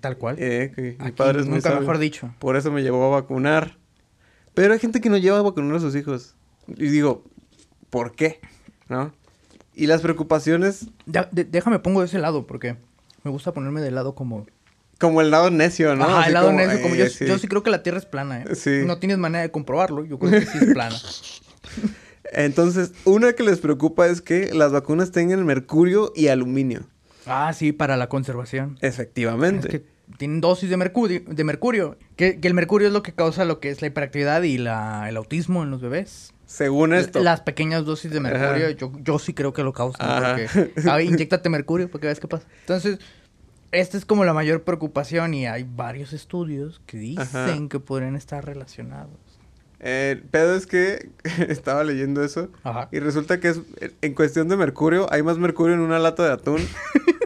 [0.00, 0.36] Tal cual.
[0.38, 1.80] Eh, que mi padre es muy nunca sabio.
[1.80, 2.32] mejor dicho.
[2.38, 3.76] Por eso me llevó a vacunar.
[4.56, 6.34] Pero hay gente que no lleva a vacunar a sus hijos.
[6.66, 7.22] Y digo,
[7.90, 8.40] ¿por qué?
[8.88, 9.12] ¿No?
[9.74, 12.78] Y las preocupaciones, Ya, de- déjame pongo de ese lado, porque
[13.22, 14.46] me gusta ponerme del lado como...
[14.98, 16.06] como el lado necio, ¿no?
[16.06, 17.26] Así el lado como, necio, como eh, yo, sí.
[17.26, 18.54] yo sí creo que la Tierra es plana, ¿eh?
[18.54, 18.80] Sí.
[18.86, 20.96] No tienes manera de comprobarlo, yo creo que sí es plana.
[22.32, 26.86] Entonces, una que les preocupa es que las vacunas tengan mercurio y aluminio.
[27.26, 28.78] Ah, sí, para la conservación.
[28.80, 29.68] Efectivamente.
[29.68, 29.86] Es que
[30.18, 33.60] tienen dosis de mercurio, de mercurio que, que el mercurio es lo que causa lo
[33.60, 36.32] que es la hiperactividad y la, el autismo en los bebés.
[36.46, 37.20] Según esto.
[37.20, 40.08] Las pequeñas dosis de mercurio, yo, yo sí creo que lo causan.
[40.08, 40.36] Ajá.
[40.36, 42.46] Porque, a ver, inyéctate mercurio para que veas qué pasa.
[42.60, 43.00] Entonces,
[43.72, 47.68] esta es como la mayor preocupación y hay varios estudios que dicen Ajá.
[47.68, 49.18] que podrían estar relacionados.
[49.80, 51.10] El pedo es que
[51.48, 52.88] estaba leyendo eso Ajá.
[52.92, 53.60] y resulta que es
[54.00, 56.60] en cuestión de mercurio, hay más mercurio en una lata de atún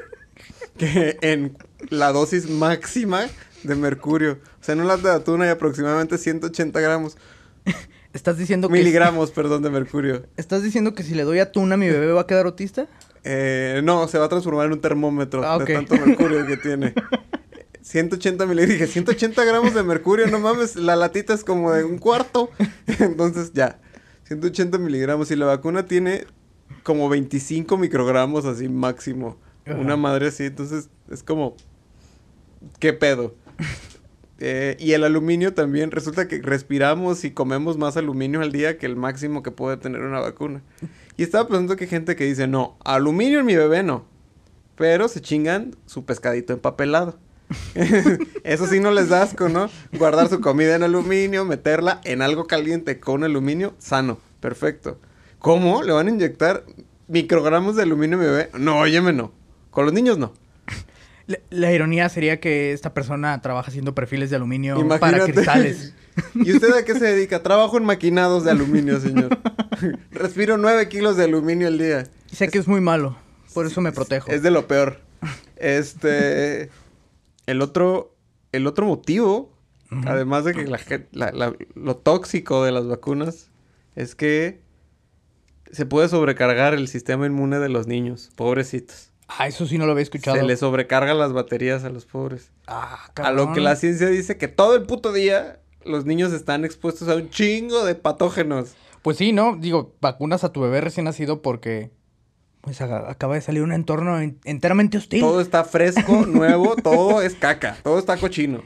[0.81, 1.57] que en
[1.90, 3.27] la dosis máxima
[3.62, 4.38] de mercurio.
[4.61, 7.16] O sea, en una lata de atún hay aproximadamente 180 gramos,
[8.12, 10.27] ¿Estás diciendo que miligramos, perdón, de mercurio.
[10.37, 12.88] ¿Estás diciendo que si le doy atún a mi bebé va a quedar autista?
[13.23, 16.95] Eh, no, se va a transformar en un termómetro Ah, de tanto mercurio que tiene.
[17.83, 18.79] 180 miligramos.
[18.81, 22.51] Dije, 180 gramos de mercurio, no mames, la latita es como de un cuarto.
[22.99, 23.79] Entonces, ya.
[24.25, 25.31] 180 miligramos.
[25.31, 26.25] Y la vacuna tiene
[26.83, 29.38] como 25 microgramos así máximo.
[29.66, 29.77] Ajá.
[29.77, 30.44] Una madre así.
[30.44, 31.57] Entonces, es como.
[32.79, 33.35] ¿Qué pedo?
[34.42, 35.90] Eh, y el aluminio también.
[35.90, 40.01] Resulta que respiramos y comemos más aluminio al día que el máximo que puede tener
[40.01, 40.62] una vacuna.
[41.18, 44.07] Y estaba pensando que hay gente que dice, no, aluminio en mi bebé no.
[44.77, 47.18] Pero se chingan su pescadito empapelado.
[48.44, 49.68] Eso sí no les da asco, ¿no?
[49.92, 54.99] Guardar su comida en aluminio, meterla en algo caliente con aluminio, sano, perfecto.
[55.38, 55.83] ¿Cómo?
[55.83, 56.64] ¿Le van a inyectar
[57.09, 58.51] microgramos de aluminio a mi bebé?
[58.59, 59.33] No, óyeme, no.
[59.70, 60.33] Con los niños no.
[61.26, 65.94] La, la ironía sería que esta persona trabaja haciendo perfiles de aluminio para cristales.
[66.35, 67.42] ¿Y usted a qué se dedica?
[67.42, 69.38] Trabajo en maquinados de aluminio, señor.
[70.11, 72.09] Respiro nueve kilos de aluminio al día.
[72.33, 73.16] Y sé que es muy malo,
[73.54, 74.30] por eso me protejo.
[74.30, 74.98] Es de lo peor.
[75.56, 76.70] Este.
[77.46, 78.16] El otro.
[78.52, 79.52] El otro motivo.
[80.06, 83.50] Además de que la, gen- la- la- lo tóxico de las vacunas.
[83.94, 84.61] Es que.
[85.72, 88.30] Se puede sobrecargar el sistema inmune de los niños.
[88.35, 89.10] Pobrecitos.
[89.38, 90.37] Ah, eso sí no lo había escuchado.
[90.37, 92.51] Se les sobrecarga las baterías a los pobres.
[92.66, 93.64] Ah, A lo que cabrón.
[93.64, 95.61] la ciencia dice que todo el puto día.
[95.85, 98.75] Los niños están expuestos a un chingo de patógenos.
[99.01, 99.57] Pues sí, ¿no?
[99.57, 101.90] Digo, vacunas a tu bebé recién nacido porque...
[102.62, 105.20] Pues acaba de salir un entorno en- enteramente hostil.
[105.20, 108.62] Todo está fresco, nuevo, todo es caca, todo está cochino.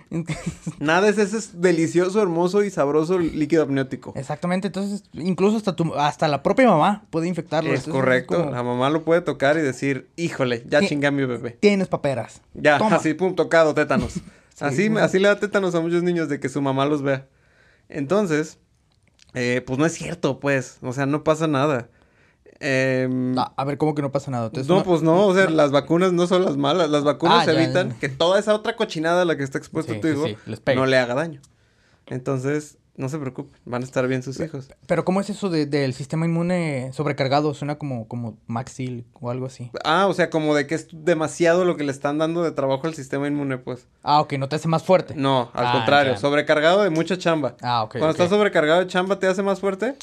[0.80, 4.12] Nada es ese delicioso, hermoso y sabroso líquido amniótico.
[4.16, 7.70] Exactamente, entonces incluso hasta tu, hasta la propia mamá puede infectarlo.
[7.72, 11.10] Es Entonces, correcto, como, la mamá lo puede tocar y decir, híjole, ya chingué a
[11.12, 11.50] mi bebé.
[11.60, 12.42] Tienes paperas.
[12.54, 12.96] Ya, Toma.
[12.96, 14.14] así, pum, tocado, tétanos.
[14.60, 14.94] así, sí.
[14.98, 17.28] así le da tétanos a muchos niños de que su mamá los vea.
[17.88, 18.58] Entonces,
[19.34, 21.88] eh, pues no es cierto, pues, o sea, no pasa nada.
[22.60, 24.46] Em, Ah, a ver, ¿cómo que no pasa nada?
[24.46, 26.88] Entonces, no, pues no, o sea, las vacunas no son las malas.
[26.90, 27.98] Las vacunas Ah, evitan ya.
[27.98, 30.36] que toda esa otra cochinada a la que está expuesto Sí, tu hijo sí,
[30.74, 31.40] no le haga daño.
[32.06, 34.68] Entonces, no se preocupen, van a estar bien sus hijos.
[34.86, 37.52] Pero ¿cómo es eso de- del sistema inmune sobrecargado?
[37.54, 39.70] Suena como, como Maxil o algo así.
[39.84, 42.86] Ah, o sea, como de que es demasiado lo que le están dando de trabajo
[42.86, 43.88] al sistema inmune, pues.
[44.04, 45.14] Ah, ok, no te hace más fuerte.
[45.16, 46.18] No, al Ah, contrario, ya.
[46.18, 47.56] sobrecargado de mucha chamba.
[47.62, 47.92] Ah, ok.
[47.92, 48.12] Cuando ok.
[48.14, 49.96] estás sobrecargado de chamba, ¿te hace más fuerte?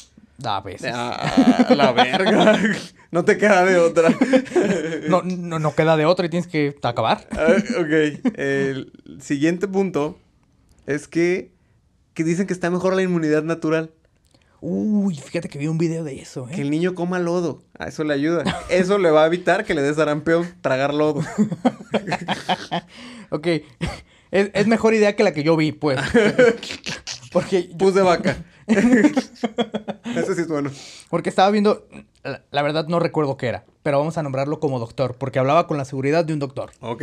[0.44, 0.92] Ah, a veces.
[0.94, 2.60] Ah, la verga.
[3.10, 4.10] no te queda de otra.
[5.08, 7.26] No, no, no queda de otra y tienes que acabar.
[7.32, 8.32] Ah, ok.
[8.36, 10.18] El siguiente punto
[10.86, 11.52] es que,
[12.14, 13.90] que dicen que está mejor la inmunidad natural.
[14.60, 16.60] Uy, fíjate que vi un video de eso, Que ¿eh?
[16.60, 17.64] el niño coma lodo.
[17.78, 18.44] A eso le ayuda.
[18.70, 21.20] Eso le va a evitar que le des sarampión, tragar lodo.
[23.30, 23.46] Ok.
[24.30, 25.98] Es, es mejor idea que la que yo vi, pues.
[27.32, 28.36] Porque, Pus de vaca.
[30.16, 30.70] Ese sí es bueno.
[31.10, 31.86] porque estaba viendo.
[32.22, 33.64] La, la verdad no recuerdo qué era.
[33.82, 35.16] Pero vamos a nombrarlo como doctor.
[35.16, 36.70] Porque hablaba con la seguridad de un doctor.
[36.80, 37.02] Ok.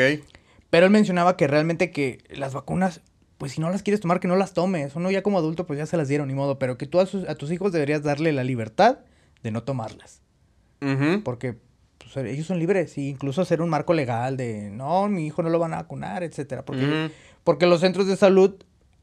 [0.69, 3.01] Pero él mencionaba que realmente que las vacunas,
[3.37, 4.95] pues si no las quieres tomar, que no las tomes.
[4.95, 6.59] Uno ya como adulto, pues ya se las dieron, ni modo.
[6.59, 8.99] Pero que tú a, sus- a tus hijos deberías darle la libertad
[9.43, 10.21] de no tomarlas.
[10.81, 11.23] Ujú.
[11.23, 11.57] Porque
[11.97, 12.97] pues, ellos son libres.
[12.97, 16.23] Y incluso hacer un marco legal de, no, mi hijo no lo van a vacunar,
[16.23, 16.63] etcétera.
[17.43, 18.55] Porque los centros de salud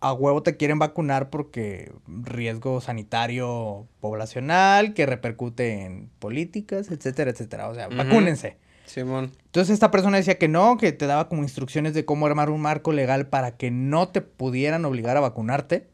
[0.08, 7.68] a huevo te quieren vacunar porque riesgo sanitario poblacional que repercute en políticas, etcétera, etcétera.
[7.68, 7.96] O sea, Ujú.
[7.96, 8.56] vacúnense.
[8.86, 9.32] Simón.
[9.46, 12.60] Entonces esta persona decía que no, que te daba como instrucciones de cómo armar un
[12.60, 15.88] marco legal para que no te pudieran obligar a vacunarte.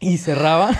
[0.00, 0.70] Y cerraba,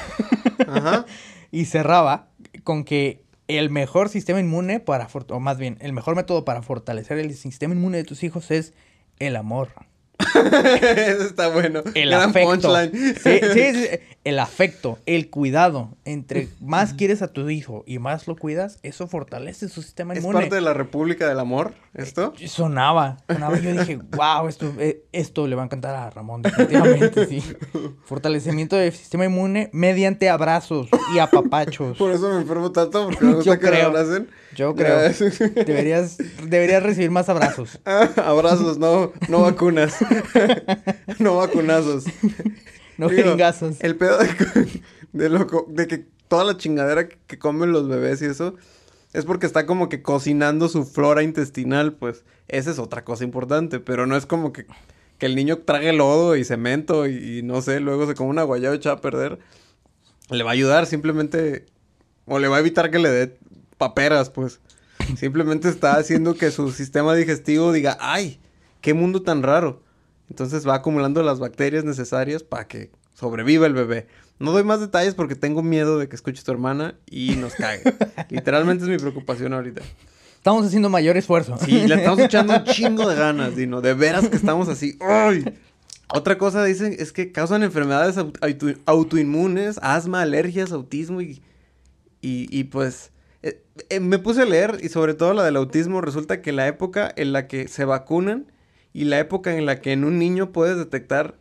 [0.67, 1.07] Ajá.
[1.51, 2.29] y cerraba
[2.63, 7.19] con que el mejor sistema inmune para, o más bien, el mejor método para fortalecer
[7.19, 8.73] el sistema inmune de tus hijos es
[9.19, 9.71] el amor.
[10.83, 11.83] Eso está bueno.
[11.95, 12.51] El Gran afecto.
[12.51, 12.93] punchline.
[13.17, 13.89] Sí, sí, sí,
[14.25, 15.91] el afecto, el cuidado.
[16.05, 20.21] Entre más quieres a tu hijo y más lo cuidas, eso fortalece su sistema ¿Es
[20.21, 20.41] inmune.
[20.41, 22.33] parte de la República del Amor esto?
[22.47, 23.59] Sonaba, sonaba.
[23.59, 27.43] Yo dije, wow, esto, eh, esto le va a encantar a Ramón, definitivamente, sí.
[28.05, 31.97] Fortalecimiento del sistema inmune mediante abrazos y apapachos.
[31.97, 33.87] Por eso me enfermo tanto, porque me gusta Yo que me creo.
[33.89, 34.29] abracen.
[34.57, 34.99] Yo creo.
[35.67, 37.81] Deberías, deberías recibir más abrazos.
[38.17, 39.97] Abrazos, no, no vacunas.
[41.19, 42.05] no vacunazos.
[42.97, 43.77] No Digo, jeringazos.
[43.81, 44.83] El pedo de,
[45.13, 48.55] de, loco, de que toda la chingadera que, que comen los bebés y eso
[49.15, 53.79] es porque está como que cocinando su flora intestinal, pues esa es otra cosa importante,
[53.79, 54.67] pero no es como que,
[55.19, 58.43] que el niño trague lodo y cemento y, y no sé, luego se come una
[58.43, 59.39] guayaba echada a perder.
[60.31, 61.67] Le va a ayudar simplemente,
[62.27, 63.39] o le va a evitar que le dé
[63.79, 64.61] paperas, pues.
[65.17, 68.41] Simplemente está haciendo que su sistema digestivo diga, ay,
[68.81, 69.84] qué mundo tan raro.
[70.31, 74.07] Entonces va acumulando las bacterias necesarias para que sobreviva el bebé.
[74.39, 77.83] No doy más detalles porque tengo miedo de que escuche tu hermana y nos cague.
[78.31, 79.83] Literalmente es mi preocupación ahorita.
[80.37, 81.57] Estamos haciendo mayor esfuerzo.
[81.59, 83.81] Sí, le estamos echando un chingo de ganas, Dino.
[83.81, 84.99] De veras que estamos así.
[85.01, 85.45] ¡Ay!
[86.09, 91.43] Otra cosa dicen es que causan enfermedades au- auto- autoinmunes, asma, alergias, autismo y,
[92.21, 93.11] y, y pues
[93.43, 96.67] eh, eh, me puse a leer y sobre todo la del autismo resulta que la
[96.69, 98.53] época en la que se vacunan
[98.95, 101.35] y la época en la que en un niño puedes detectar,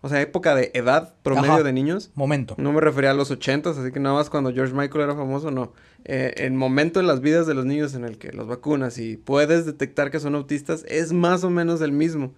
[0.00, 1.62] o sea, época de edad promedio Ajá.
[1.62, 2.10] de niños.
[2.14, 2.54] Momento.
[2.58, 5.50] No me refería a los ochentas, así que nada más cuando George Michael era famoso,
[5.52, 5.72] no.
[6.04, 9.16] Eh, el momento en las vidas de los niños en el que los vacunas y
[9.16, 12.32] puedes detectar que son autistas es más o menos el mismo.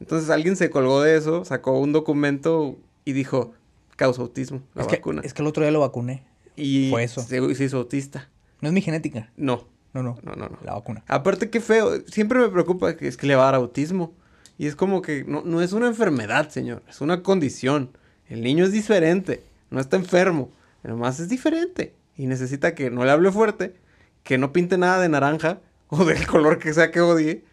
[0.00, 3.52] Entonces alguien se colgó de eso, sacó un documento y dijo,
[3.96, 5.22] causa autismo, la Es que, vacuna.
[5.24, 6.24] es que el otro día lo vacuné.
[6.56, 7.20] y fue eso.
[7.22, 8.28] Se, se hizo autista.
[8.60, 9.30] No es mi genética.
[9.36, 10.18] No, No, no.
[10.22, 10.58] no, no, no.
[10.64, 11.04] La vacuna.
[11.06, 12.00] Aparte, qué feo.
[12.06, 14.14] Siempre me preocupa que es que le va a dar autismo.
[14.58, 16.82] Y es como que no, no es una enfermedad, señor.
[16.88, 17.90] Es una condición.
[18.28, 19.42] El niño es diferente.
[19.70, 20.50] No está enfermo.
[20.82, 21.94] Nomás es diferente.
[22.16, 23.74] Y necesita que no le hable fuerte.
[24.22, 25.58] Que no pinte nada de naranja.
[25.94, 27.44] O del color que sea que odie.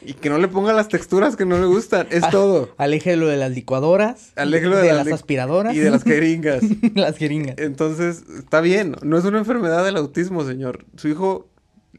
[0.00, 2.06] Y que no le ponga las texturas que no le gustan.
[2.08, 2.72] Es todo.
[2.76, 4.30] Aléjelo de las licuadoras.
[4.36, 5.74] Aléjelo de, de las las aspiradoras.
[5.74, 6.62] Y de las jeringas.
[6.94, 7.56] las jeringas.
[7.58, 8.94] Entonces, está bien.
[9.02, 10.84] No es una enfermedad del autismo, señor.
[10.94, 11.48] Su hijo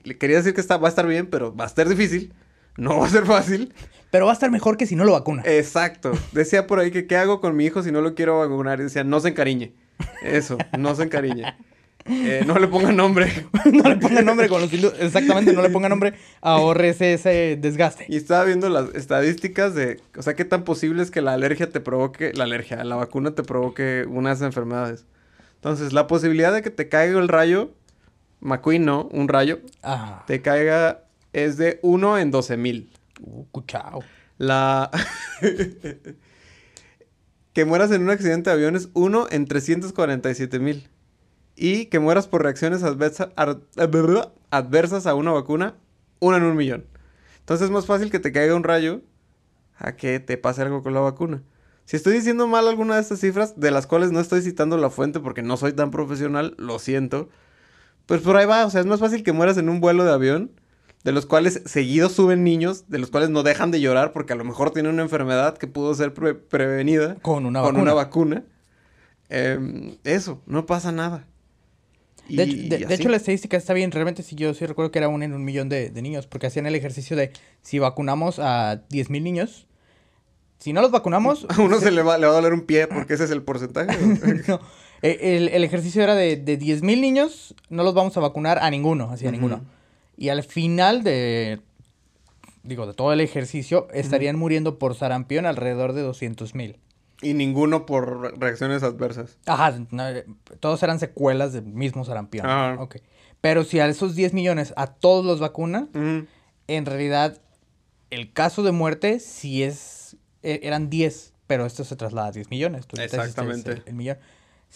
[0.05, 2.33] le quería decir que está, va a estar bien, pero va a estar difícil.
[2.77, 3.73] No va a ser fácil.
[4.11, 5.43] Pero va a estar mejor que si no lo vacuna.
[5.45, 6.11] Exacto.
[6.31, 8.79] Decía por ahí que qué hago con mi hijo si no lo quiero vacunar.
[8.79, 9.73] Y decía, no se encariñe.
[10.21, 11.55] Eso, no se encariñe.
[12.07, 13.31] Eh, no le ponga nombre.
[13.71, 14.71] no le ponga nombre con los.
[14.99, 16.13] Exactamente, no le ponga nombre.
[16.41, 18.05] Ahorrese ese desgaste.
[18.07, 21.69] Y estaba viendo las estadísticas de, o sea, qué tan posible es que la alergia
[21.69, 25.05] te provoque, la alergia, la vacuna te provoque unas enfermedades.
[25.55, 27.71] Entonces, la posibilidad de que te caiga el rayo,
[28.45, 31.03] McQueen no, un rayo, Ah, te caiga
[31.33, 32.91] es de 1 en 12 mil.
[33.21, 34.03] uh, cuchao.
[34.37, 34.89] La...
[37.53, 40.89] que mueras en un accidente de avión es 1 en 347 mil.
[41.55, 43.61] Y que mueras por reacciones adversa- ar-
[44.51, 45.75] adversas a una vacuna,
[46.19, 46.85] 1 en un millón.
[47.39, 49.01] Entonces es más fácil que te caiga un rayo
[49.77, 51.43] a que te pase algo con la vacuna.
[51.85, 54.89] Si estoy diciendo mal alguna de estas cifras, de las cuales no estoy citando la
[54.89, 57.29] fuente porque no soy tan profesional, lo siento.
[58.05, 60.11] Pues por ahí va, o sea, es más fácil que mueras en un vuelo de
[60.11, 60.51] avión,
[61.03, 64.35] de los cuales seguidos suben niños, de los cuales no dejan de llorar porque a
[64.35, 67.81] lo mejor tienen una enfermedad que pudo ser pre- prevenida Con una con vacuna.
[67.83, 68.43] una vacuna.
[69.29, 71.25] Em, eso, no pasa nada.
[72.29, 72.93] De, hecho, Y de- de así.
[72.95, 73.91] hecho, la estadística está bien.
[73.91, 76.25] Realmente, sí, yo sí recuerdo que era uno en un millón de, de niños.
[76.27, 79.67] Porque hacían el ejercicio de si vacunamos a 10.000 niños.
[80.57, 81.45] Si no los vacunamos.
[81.49, 83.43] a uno se le va, le va a doler un pie porque ese es el
[83.43, 83.95] porcentaje.
[84.47, 84.59] ¿no?
[85.01, 88.69] Eh, El, el ejercicio era de, de 10.000 niños, no los vamos a vacunar a
[88.69, 89.61] ninguno, así a ninguno.
[90.17, 91.59] Y al final de,
[92.63, 96.77] digo, de todo el ejercicio, estarían muriendo por sarampión alrededor de 200.000.
[97.21, 99.37] y ninguno por re- reacciones adversas.
[99.45, 100.25] Ajá, no, eh,
[100.59, 102.45] todos eran secuelas del mismo sarampión.
[102.45, 102.75] Ajá.
[102.81, 102.97] Ok.
[103.41, 105.89] Pero si a esos 10 millones a todos los vacunan,
[106.67, 107.39] en realidad
[108.09, 112.49] el caso de muerte sí es, e- eran 10, pero esto se traslada a 10
[112.49, 112.85] millones.
[112.97, 113.71] Exactamente.
[113.71, 114.17] el- el millón.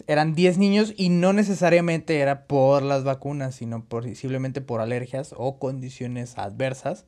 [0.08, 5.60] Eran 10 niños y no necesariamente era por las vacunas, sino posiblemente por alergias o
[5.60, 7.06] condiciones adversas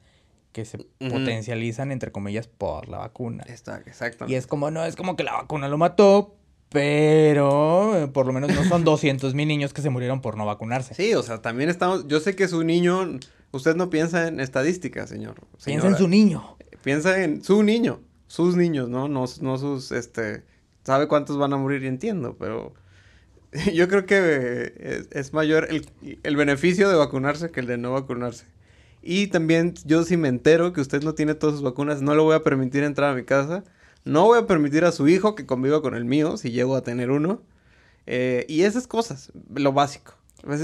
[0.52, 3.44] que se potencializan, entre comillas, por la vacuna.
[3.48, 4.28] Exactamente.
[4.28, 6.36] Y es como, no, es como que la vacuna lo mató,
[6.70, 10.46] pero eh, por lo menos no son 200 mil niños que se murieron por no
[10.46, 10.94] vacunarse.
[10.94, 12.08] Sí, o sea, también estamos.
[12.08, 13.20] Yo sé que su niño.
[13.52, 15.36] Usted no piensa en estadísticas, señor.
[15.64, 16.58] Piensa en su niño.
[16.84, 18.00] Piensa en su niño.
[18.28, 19.10] Sus niños, ¿no?
[19.10, 19.92] No, no sus.
[19.92, 20.44] Este.
[20.84, 22.74] Sabe cuántos van a morir y entiendo, pero.
[23.74, 25.88] Yo creo que eh, es, mayor el,
[26.24, 28.46] el beneficio de vacunarse que el de no vacunarse.
[29.04, 32.22] Y también yo si me entero que usted no tiene todas sus vacunas, no le
[32.22, 33.64] voy a permitir entrar a mi casa.
[34.04, 36.82] No voy a permitir a su hijo que conviva con el mío, si llego a
[36.82, 37.42] tener uno.
[38.08, 40.14] Eh, y esas cosas, lo básico.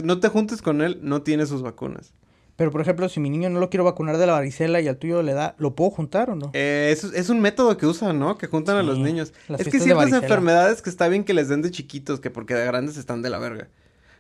[0.04, 2.14] No te juntes con él, no tiene sus vacunas.
[2.58, 4.98] Pero, por ejemplo, si mi niño no lo quiero vacunar de la varicela y al
[4.98, 6.50] tuyo le da, ¿lo puedo juntar o no?
[6.54, 8.40] Eh, es, es, un método que usan, ¿no?
[8.40, 9.32] Que juntan a los niños.
[9.60, 12.66] Es que ciertas enfermedades que está bien que les den de chiquitos, que porque de
[12.66, 13.70] grandes están de la verga.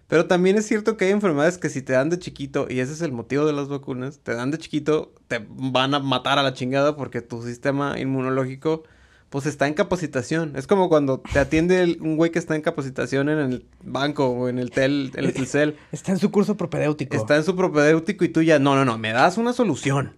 [0.07, 2.93] Pero también es cierto que hay enfermedades que si te dan de chiquito, y ese
[2.93, 6.43] es el motivo de las vacunas, te dan de chiquito, te van a matar a
[6.43, 8.83] la chingada porque tu sistema inmunológico
[9.29, 10.55] pues está en capacitación.
[10.55, 14.47] Es como cuando te atiende un güey que está en capacitación en el banco o
[14.47, 15.77] en el tel, en el Telcel.
[15.91, 17.15] Está en su curso propedéutico.
[17.15, 20.15] Está en su propedéutico y tú ya, no, no, no, me das una solución.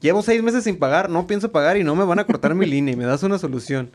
[0.00, 2.66] Llevo seis meses sin pagar, no pienso pagar y no me van a cortar mi
[2.66, 3.90] línea y me das una solución.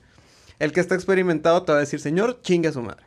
[0.59, 3.05] El que está experimentado te va a decir, señor, chinga a su madre.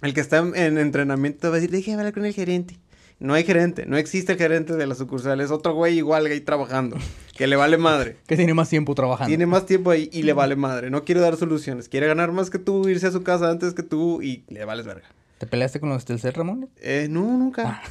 [0.00, 2.78] El que está en, entrenamiento te va a decir, déjame hablar con el gerente.
[3.18, 6.40] No hay gerente, no existe el gerente de la sucursal, es otro güey igual ahí
[6.40, 6.96] trabajando,
[7.42, 8.18] que le vale madre.
[8.28, 9.26] que tiene más tiempo trabajando.
[9.26, 12.50] Tiene más tiempo ahí y le vale madre, no quiere dar soluciones, quiere ganar más
[12.50, 15.08] que tú, irse a su casa antes que tú y le vales verga.
[15.38, 16.70] ¿Te peleaste con los Telcel, Ramón?
[16.76, 17.64] Eh, no, nunca.
[17.66, 17.82] Ah.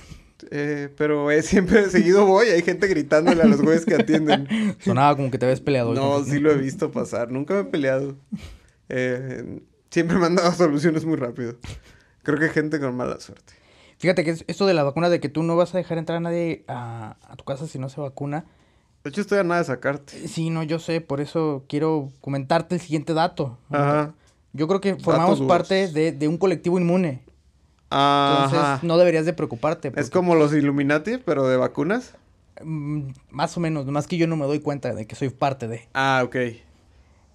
[0.52, 4.48] Eh, pero eh, siempre seguido voy, hay gente gritándole a los güeyes que atienden.
[4.80, 5.94] Sonaba como que te habías peleado.
[5.94, 8.16] No, sí lo he visto pasar, nunca me he peleado.
[8.88, 9.60] Eh,
[9.90, 11.58] siempre me han dado soluciones muy rápido.
[12.24, 13.52] Creo que hay gente con mala suerte.
[14.02, 16.22] Fíjate que esto de la vacuna, de que tú no vas a dejar entrar a
[16.22, 18.46] nadie a, tu casa si no se vacuna.
[19.04, 20.28] De hecho, estoy a nada de sacarte.
[20.28, 23.58] Sí, no, yo sé, por eso quiero comentarte el siguiente dato.
[23.70, 24.14] Ajá.
[24.54, 27.24] Yo creo que formamos parte de, un colectivo inmune.
[27.90, 28.46] Ajá.
[28.46, 29.92] Entonces, no deberías de preocuparte.
[29.96, 32.16] Es como los Illuminati, pero de vacunas.
[32.64, 35.68] Mm, más o menos, más que yo no me doy cuenta de que soy parte
[35.68, 35.88] de.
[35.94, 36.36] Ah, ok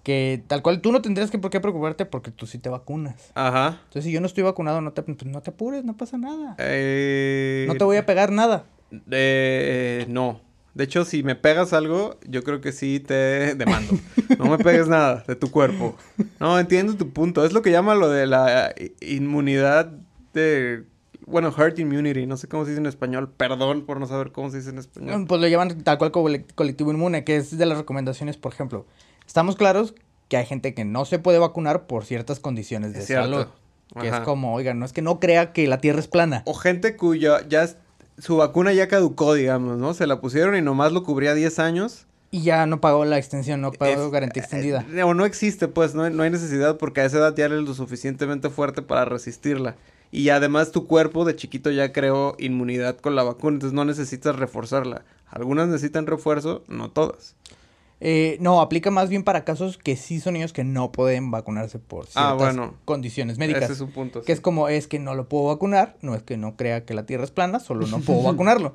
[0.07, 3.33] que tal cual tú no tendrías que por qué preocuparte porque tú sí te vacunas.
[3.35, 3.81] Ajá.
[3.83, 6.55] Entonces, si yo no estoy vacunado, no te, pues, no te apures, no pasa nada.
[6.59, 7.65] Eh...
[7.67, 8.63] No te voy a pegar nada.
[9.11, 10.39] Eh, no.
[10.77, 13.97] De hecho, si me pegas algo, yo creo que sí te demando.
[14.37, 15.95] No me pegues nada de tu cuerpo.
[16.39, 17.43] No, entiendo tu punto.
[17.43, 19.91] Es lo que llama lo de la inmunidad
[20.35, 20.83] de...
[21.25, 23.33] Bueno, herd immunity, no sé cómo se dice en español.
[23.35, 25.25] Perdón por no saber cómo se dice en español.
[25.27, 28.85] Pues lo llaman tal cual colectivo inmune, que es de las recomendaciones, por ejemplo.
[29.25, 29.95] Estamos claros
[30.27, 33.47] que hay gente que no se puede vacunar por ciertas condiciones de salud.
[33.99, 36.43] Que es como, oigan, no es que no crea que la Tierra es plana.
[36.45, 37.67] O gente cuya ya
[38.17, 39.93] su vacuna ya caducó, digamos, ¿no?
[39.93, 42.05] Se la pusieron y nomás lo cubría 10 años.
[42.29, 44.85] Y ya no pagó la extensión, no pagó garantía extendida.
[44.93, 47.61] Eh, o no existe, pues, no, no hay necesidad porque a esa edad ya eres
[47.61, 49.75] lo suficientemente fuerte para resistirla.
[50.11, 54.35] Y además tu cuerpo de chiquito ya creó inmunidad con la vacuna, entonces no necesitas
[54.35, 55.03] reforzarla.
[55.29, 57.35] Algunas necesitan refuerzo, no todas.
[57.99, 61.79] Eh, no, aplica más bien para casos que sí son niños que no pueden vacunarse
[61.79, 63.63] por ah, ciertas condiciones médicas.
[63.63, 64.21] Ese es un punto.
[64.21, 66.93] Que es como, es que no lo puedo vacunar, no es que no crea que
[66.93, 68.73] la Tierra es plana, solo no puedo vacunarlo.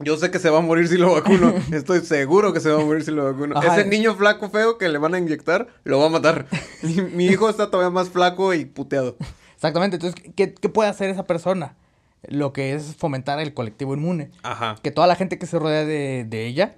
[0.00, 1.52] Yo sé que se va a morir si lo vacuno.
[1.72, 3.60] Estoy seguro que se va a morir si lo vacuno.
[3.60, 6.46] Ese niño flaco feo que le van a inyectar, lo va a matar.
[7.14, 9.16] Mi, hijo está todavía más flaco y puteado.
[9.56, 9.96] Exactamente.
[9.96, 11.74] Entonces, ¿qué, ¿qué puede hacer esa persona?
[12.22, 14.30] Lo que es fomentar el colectivo inmune.
[14.42, 14.76] Ajá.
[14.82, 16.76] Que toda la gente que se rodea de, de ella,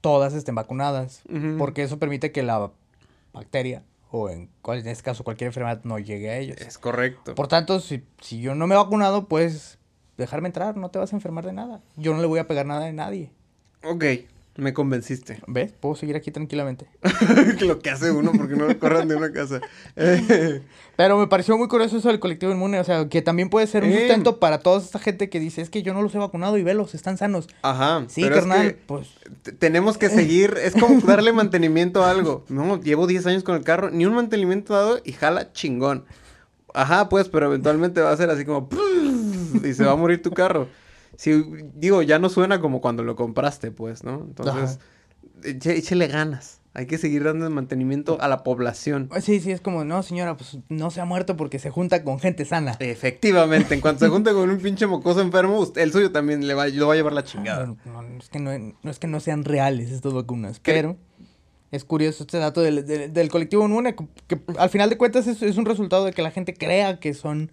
[0.00, 1.22] todas estén vacunadas.
[1.58, 2.70] Porque eso permite que la
[3.32, 6.58] bacteria, o en, en este caso cualquier enfermedad, no llegue a ellos.
[6.60, 7.34] Es correcto.
[7.34, 9.78] Por tanto, si, si yo no me he vacunado, pues
[10.16, 11.82] dejarme entrar, no te vas a enfermar de nada.
[11.96, 13.30] Yo no le voy a pegar nada a nadie.
[13.84, 14.04] Ok.
[14.56, 15.40] Me convenciste.
[15.46, 15.72] ¿Ves?
[15.72, 16.86] Puedo seguir aquí tranquilamente.
[17.60, 19.60] Lo que hace uno porque no lo corran de una casa.
[20.96, 22.80] Pero me pareció muy curioso eso del colectivo inmune.
[22.80, 25.68] O sea, que también puede ser un sustento para toda esta gente que dice, es
[25.68, 27.48] que yo no los he vacunado y velos, están sanos.
[27.62, 28.04] Ajá.
[28.08, 29.08] Sí, carnal, pues...
[29.58, 32.44] Tenemos que seguir, es como darle mantenimiento a algo.
[32.48, 36.04] No, llevo 10 años con el carro, ni un mantenimiento dado y jala chingón.
[36.72, 38.68] Ajá, pues, pero eventualmente va a ser así como...
[39.62, 40.68] Y se va a morir tu carro.
[41.16, 44.20] Sí, digo, ya no suena como cuando lo compraste, pues, ¿no?
[44.20, 44.78] Entonces,
[45.42, 46.60] échale ganas.
[46.74, 49.08] Hay que seguir dando mantenimiento a la población.
[49.22, 52.18] Sí, sí, es como, no, señora, pues no se ha muerto porque se junta con
[52.18, 52.76] gente sana.
[52.80, 56.52] Efectivamente, en cuanto se junta con un pinche mocoso enfermo, usted, el suyo también le
[56.52, 57.64] va, lo va a llevar la chingada.
[57.64, 60.98] No, es que no, es que no sean reales estas vacunas, pero
[61.70, 65.56] es curioso este dato del, del, colectivo inmune, que, al final de cuentas es, es
[65.56, 67.50] un resultado de que la gente crea que son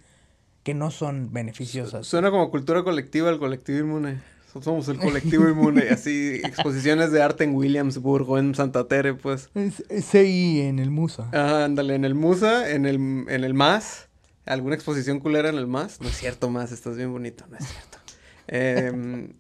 [0.64, 2.08] que no son beneficiosas.
[2.08, 4.22] Suena como cultura colectiva el colectivo inmune.
[4.62, 9.50] Somos el colectivo inmune, así exposiciones de arte en Williamsburg o en Santa Tere, pues.
[9.90, 11.30] CI en el Musa.
[11.34, 12.96] Ah, ándale, en el Musa, en el,
[13.28, 14.08] en el MAS.
[14.46, 16.02] ¿Alguna exposición culera en el MAS?
[16.02, 17.98] No es cierto, MAS, estás bien bonito, no es cierto.
[18.48, 19.34] Em,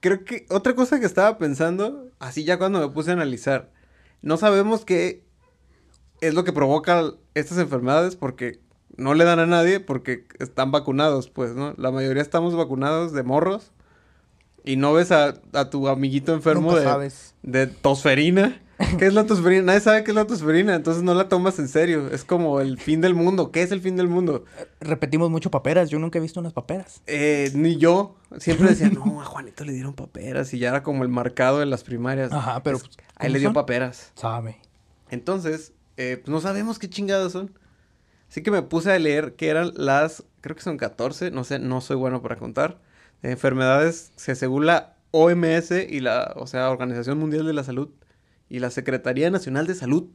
[0.00, 3.70] creo que otra cosa que estaba pensando, así ya cuando me puse a analizar,
[4.22, 5.24] no sabemos qué
[6.20, 8.60] es lo que provoca estas enfermedades porque
[9.00, 11.74] no le dan a nadie porque están vacunados, pues, ¿no?
[11.76, 13.72] La mayoría estamos vacunados de morros.
[14.64, 17.34] y no ves a, a tu amiguito enfermo de, sabes.
[17.42, 18.60] de tosferina.
[18.98, 19.62] ¿Qué es la tosferina?
[19.64, 22.08] Nadie sabe qué es la tosferina, entonces no la tomas en serio.
[22.12, 23.52] Es como el fin del mundo.
[23.52, 24.44] ¿Qué es el fin del mundo?
[24.80, 25.90] Repetimos mucho paperas.
[25.90, 27.02] Yo nunca he visto unas paperas.
[27.06, 28.16] Eh, ni yo.
[28.38, 31.66] Siempre decía, no, a Juanito le dieron paperas y ya era como el marcado de
[31.66, 32.32] las primarias.
[32.32, 33.54] Ajá, pero, Es- pues, ahí ¿cómo le dio son?
[33.54, 34.12] paperas.
[34.14, 34.56] Sabe.
[35.10, 37.52] Entonces, eh, pues no sabemos qué chingados son.
[38.30, 41.58] Así que me puse a leer que eran las, creo que son 14, no sé,
[41.58, 42.78] no soy bueno para contar,
[43.22, 47.90] de enfermedades que según la OMS y la, o sea, Organización Mundial de la Salud
[48.48, 50.08] y la Secretaría Nacional de Salud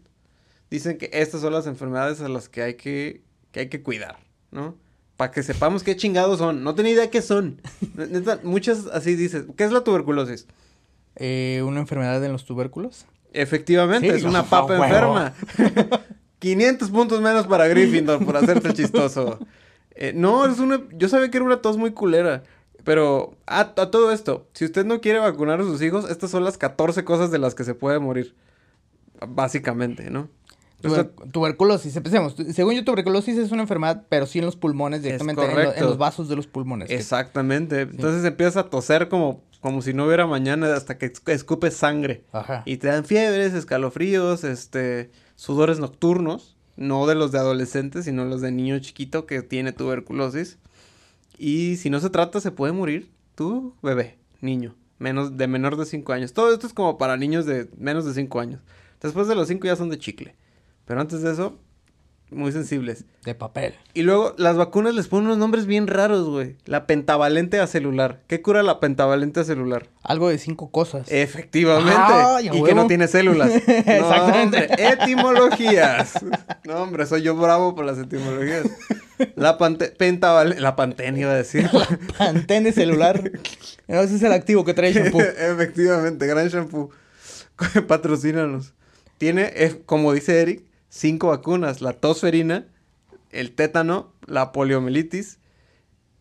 [0.70, 4.18] dicen que estas son las enfermedades a las que hay que, que hay que cuidar,
[4.50, 4.78] ¿no?
[5.18, 6.64] Para que sepamos qué chingados son.
[6.64, 7.62] No tenía idea qué son.
[7.96, 9.46] Neta, muchas así dices.
[9.56, 10.48] ¿Qué es la tuberculosis?
[11.16, 13.06] Eh, ¿Una enfermedad en los tubérculos?
[13.32, 15.34] Efectivamente, Sí, es una papa enferma.
[16.46, 19.40] 500 puntos menos para Gryffindor por hacerte chistoso.
[19.96, 20.82] Eh, no, es una...
[20.94, 22.44] Yo sabía que era una tos muy culera.
[22.84, 26.44] Pero a, a todo esto, si usted no quiere vacunar a sus hijos, estas son
[26.44, 28.36] las 14 cosas de las que se puede morir.
[29.28, 30.30] Básicamente, ¿no?
[30.84, 32.36] Tuber- tuberculosis, empecemos.
[32.54, 35.66] Según yo, tuberculosis es una enfermedad, pero sí en los pulmones, directamente en, lo- en
[35.66, 35.86] correcto.
[35.86, 36.90] los vasos de los pulmones.
[36.90, 37.82] que- exactamente.
[37.82, 42.24] Entonces empiezas a toser como, como si no hubiera mañana hasta que escupes sangre.
[42.32, 42.62] Ajá.
[42.66, 48.42] Y te dan fiebres, escalofríos, este, sudores nocturnos, no de los de adolescentes, sino los
[48.42, 50.58] de niño chiquito que tiene tuberculosis.
[51.38, 55.86] Y si no se trata, se puede morir tu bebé, niño, menos de menor de
[55.86, 56.34] 5 años.
[56.34, 58.62] Todo esto es como para niños de menos de 5 años.
[59.02, 60.36] Después de los 5 ya son de chicle.
[60.86, 61.58] Pero antes de eso,
[62.36, 63.06] muy sensibles.
[63.24, 63.74] De papel.
[63.94, 66.58] Y luego las vacunas les ponen unos nombres bien raros, güey.
[66.66, 68.22] La pentavalente acelular.
[68.28, 69.90] ¿Qué cura la pentavalente acelular?
[70.04, 71.08] Algo de cinco cosas.
[71.10, 71.94] Efectivamente.
[71.98, 73.52] Ay, a y que no tiene células.
[73.68, 74.36] Exactamente.
[74.36, 76.14] No, hombre, etimologías.
[76.66, 78.68] No, hombre, soy yo bravo por las etimologías.
[79.36, 81.70] La pante pentaval la pantene iba a decir.
[82.18, 83.32] Pantene celular.
[83.88, 85.22] No, ese es el activo que trae el shampoo.
[85.22, 86.90] Efectivamente, gran shampoo.
[87.88, 88.74] Patrocínanos.
[89.20, 89.54] Tiene,
[89.86, 90.64] como dice Eric,
[90.96, 91.82] cinco vacunas.
[91.82, 92.66] La tosferina,
[93.32, 95.40] el tétano, la poliomielitis,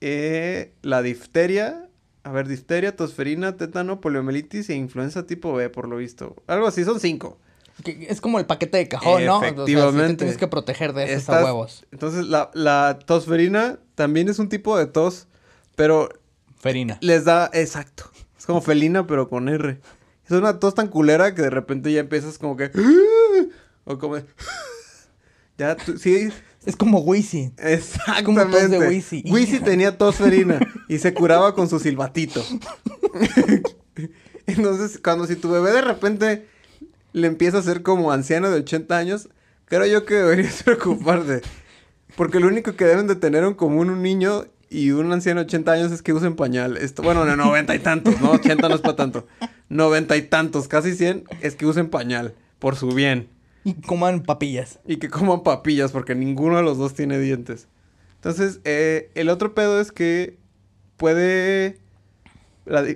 [0.01, 1.89] eh, la difteria,
[2.25, 6.37] a ver, difteria, tosferina, tétano, poliomielitis e influenza tipo B, por lo visto.
[6.47, 7.39] Algo así, son cinco.
[7.83, 9.39] Que es como el paquete de cajón, ¿no?
[9.39, 10.17] O sea, sí te Efectivamente.
[10.17, 11.85] tienes que proteger de esos Estas- a huevos.
[11.91, 15.27] Entonces, la, la tosferina también es un tipo de tos,
[15.77, 16.09] pero
[16.57, 16.99] Ferina.
[17.01, 18.11] les da, exacto.
[18.39, 19.81] Es como felina, pero con R.
[20.25, 22.71] Es una tos tan culera que de repente ya empiezas como que...
[23.85, 24.17] O como...
[25.57, 26.31] Ya, tú- sí,
[26.67, 27.53] Es como Wheezy.
[27.59, 28.25] exactamente.
[28.25, 28.79] como tos de.
[29.31, 30.59] Wheezy tenía tos ferina
[30.89, 32.43] y se curaba con su silbatito.
[34.47, 36.47] Entonces, cuando si tu bebé de repente
[37.13, 39.29] le empieza a ser como anciano de 80 años,
[39.67, 41.43] creo yo que deberías preocuparte.
[42.17, 45.47] Porque lo único que deben de tener en común un niño y un anciano de
[45.47, 46.77] 80 años es que usen pañal.
[46.77, 48.33] Esto, bueno, no, 90 y tantos, ¿no?
[48.33, 49.27] 80 no es para tanto.
[49.69, 53.29] 90 y tantos, casi 100, es que usen pañal, por su bien.
[53.65, 54.81] Y coman papillas.
[54.87, 57.69] Y que coman papillas, porque ninguno de los dos tiene dientes.
[58.17, 60.39] Entonces, eh, el otro pedo es que
[60.97, 61.79] puede...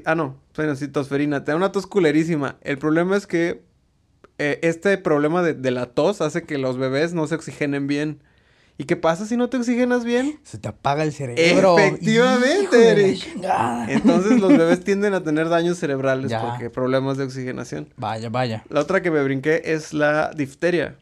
[0.05, 1.45] ah, no, bueno, sí, tosferina.
[1.45, 2.59] Te da una tos culerísima.
[2.61, 3.63] El problema es que
[4.39, 8.23] eh, este problema de, de la tos hace que los bebés no se oxigenen bien.
[8.81, 10.39] ¿Y qué pasa si no te oxigenas bien?
[10.45, 11.77] Se te apaga el cerebro.
[11.79, 13.29] Efectivamente, Eric.
[13.89, 16.41] Entonces los bebés tienden a tener daños cerebrales Ya.
[16.49, 17.89] porque problemas de oxigenación.
[17.97, 18.65] Vaya, vaya.
[18.69, 20.95] La otra que me brinqué es la difteria.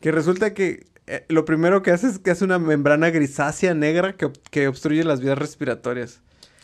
[0.00, 4.12] Que resulta que eh, lo primero que hace es que hace una membrana grisácea negra
[4.12, 6.20] que, que obstruye las vías respiratorias.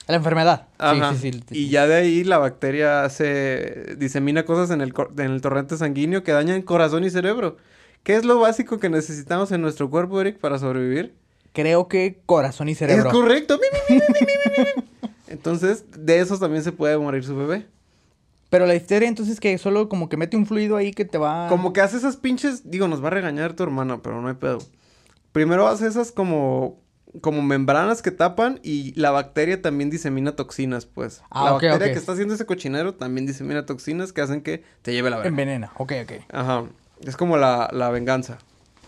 [0.06, 0.68] La enfermedad.
[0.78, 1.14] Ajá.
[1.14, 1.58] Sí, sí, sí.
[1.58, 6.22] Y ya de ahí la bacteria hace, disemina cosas en el, en el torrente sanguíneo
[6.24, 7.56] que dañan corazón y cerebro.
[8.02, 11.14] ¿Qué es lo básico que necesitamos en nuestro cuerpo, Eric, para sobrevivir?
[11.52, 13.08] Creo que corazón y cerebro.
[13.08, 13.58] Es correcto.
[15.26, 17.66] Entonces, de esos también se puede morir su bebé.
[18.50, 21.48] Pero la difteria, entonces, que solo como que mete un fluido ahí que te va.
[21.48, 24.34] Como que hace esas pinches, digo, nos va a regañar tu hermana, pero no hay
[24.34, 24.58] pedo.
[25.32, 26.80] Primero hace esas como
[27.20, 31.22] como membranas que tapan y la bacteria también disemina toxinas, pues.
[31.30, 34.92] Ah, la bacteria que está haciendo ese cochinero también disemina toxinas que hacen que te
[34.92, 35.28] lleve la verga.
[35.30, 35.72] Envenena.
[35.78, 36.12] Ok, ok.
[36.30, 36.64] Ajá.
[37.04, 38.38] Es como la, la venganza.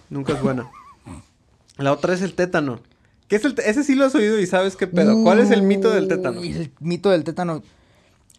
[0.08, 0.70] Nunca es buena.
[1.76, 2.80] La otra es el tétano.
[3.26, 5.22] ¿Qué es el Ese sí lo has oído y sabes qué pedo.
[5.22, 6.42] ¿Cuál es el mito del tétano?
[6.42, 7.62] El mito del tétano.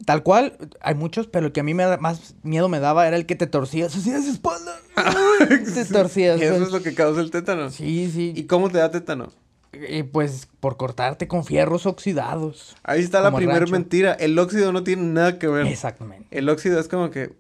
[0.06, 3.08] Tal cual, hay muchos, pero el que a mí me da- más miedo me daba
[3.08, 4.76] era el que te torcías así de espalda.
[5.48, 6.42] te torcías.
[6.42, 6.68] Eso pues.
[6.68, 7.70] es lo que causa el tétano.
[7.70, 8.34] Sí, sí.
[8.36, 9.32] ¿Y cómo te da tétano?
[9.74, 12.76] Y pues por cortarte con fierros oxidados.
[12.84, 14.14] Ahí está la primera mentira.
[14.14, 15.68] El óxido no tiene nada que ver.
[15.68, 16.28] Exactamente.
[16.32, 17.34] El óxido es como que.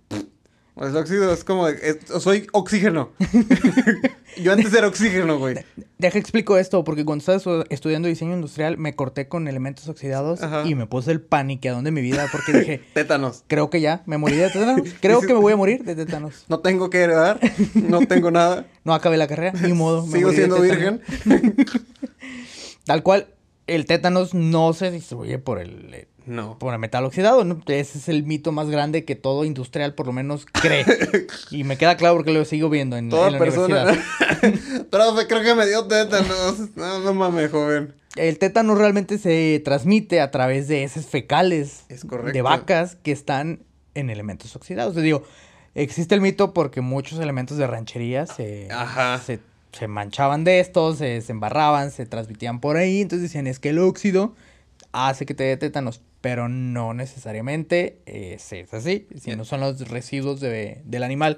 [0.82, 1.68] El óxido es como.
[1.68, 3.12] es- soy oxígeno.
[4.42, 5.56] Yo antes era oxígeno, güey.
[5.98, 10.42] Deja explico esto, porque cuando estaba estu- estudiando diseño industrial me corté con elementos oxidados
[10.42, 10.64] Ajá.
[10.66, 13.44] y me puse el paniqueadón de mi vida porque dije, Tétanos.
[13.48, 14.90] creo que ya, me morí de tétanos.
[15.02, 16.46] Creo que me voy a morir de tétanos.
[16.50, 17.40] No tengo que heredar,
[17.76, 18.66] no tengo nada.
[18.84, 20.08] No acabé la carrera, ni modo.
[20.08, 21.02] me Sigo de siendo virgen.
[22.86, 23.28] Tal cual,
[23.68, 26.58] el tétanos no se distribuye por el, No.
[26.60, 27.62] por el metal oxidado, ¿no?
[27.68, 30.86] Ese es el mito más grande que todo industrial por lo menos cree.
[31.52, 33.84] y me queda claro porque lo sigo viendo en, en Toda la persona.
[33.84, 34.86] universidad.
[34.92, 36.76] Profe, creo que me dio tétanos.
[36.76, 37.94] No, no mames, joven.
[38.16, 43.64] El tétano realmente se transmite a través de heces fecales Es de vacas que están
[43.96, 44.96] en elementos oxidados.
[44.96, 45.24] Te digo,
[45.76, 48.68] existe el mito porque muchos elementos de ranchería se,
[49.26, 49.40] se,
[49.72, 53.02] se manchaban de estos, se, se embarraban, se transmitían por ahí.
[53.02, 54.34] Entonces decían, es que el óxido
[54.92, 56.02] hace que te dé tétanos.
[56.22, 61.38] Pero no necesariamente es, es así, sino son los residuos de- del animal.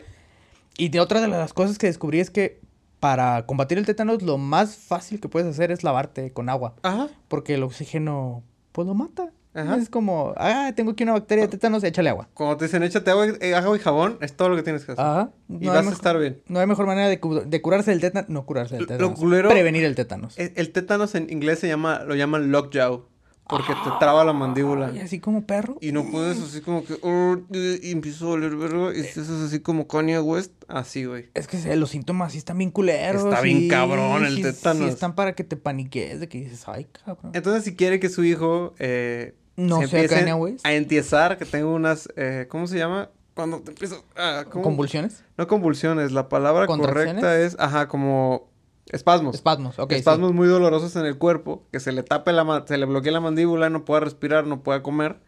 [0.78, 2.60] Y de otra de las cosas que descubrí es que
[3.00, 6.76] para combatir el tétanos lo más fácil que puedes hacer es lavarte con agua.
[6.84, 7.10] Ajá.
[7.28, 9.32] Porque el oxígeno, pues lo mata.
[9.56, 9.76] Ajá.
[9.76, 12.28] Es como, ah, tengo aquí una bacteria de tétanos, échale agua.
[12.34, 14.84] Cuando te dicen échate agua, y- eh, agua y jabón, es todo lo que tienes
[14.84, 15.06] que hacer.
[15.06, 15.30] Ajá.
[15.48, 16.42] y No hay vas a mejor- estar bien.
[16.48, 18.30] No hay mejor manera de, cu- de curarse del tétanos.
[18.30, 19.20] No curarse del Lo- lo tétanos.
[19.20, 20.38] culero- Prevenir el tétanos.
[20.40, 23.06] El, el tétanos en inglés se llama, lo llaman lockjaw.
[23.48, 24.88] Porque te traba la mandíbula.
[24.94, 25.78] Ay, así como perro.
[25.82, 26.98] Y no puedes así como que...
[27.02, 28.96] "Oh", y empiezo a oler verga.
[28.96, 30.54] Y haces así como Kanye West.
[30.70, 31.30] Así, güey.
[31.34, 33.26] Es que sí, los síntomas sí están bien culeros.
[33.26, 34.84] Está bien sí, cabrón el sí, tétanos.
[34.88, 37.32] Sí, están para que te paniques de que dices, ay, cabrón.
[37.36, 38.74] Entonces, si quiere que su hijo...
[38.80, 40.66] Eh, No se sea Kanye West.
[40.66, 42.08] A entiesar, que tenga unas...
[42.16, 43.10] Eh, ¿Cómo se llama?
[43.36, 44.02] Cuando te empiezas...
[44.16, 44.64] ah, ¿cómo?
[44.64, 45.24] ¿Convulsiones?
[45.38, 46.12] No convulsiones.
[46.12, 47.58] La palabra correcta es...
[47.60, 48.53] Ajá, como...
[48.88, 49.36] Espasmos.
[49.36, 49.92] Espasmos, ok.
[49.92, 49.98] sí.
[49.98, 53.22] espasmos muy dolorosos en el cuerpo, que se le tape la se le bloquee la
[53.22, 55.20] mandíbula, no pueda respirar, no pueda comer,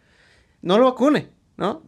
[0.62, 1.84] no lo vacune, ¿no?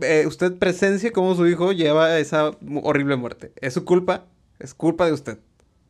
[0.00, 3.52] Eh, usted presencia cómo su hijo lleva esa horrible muerte.
[3.56, 4.26] Es su culpa,
[4.58, 5.38] es culpa de usted.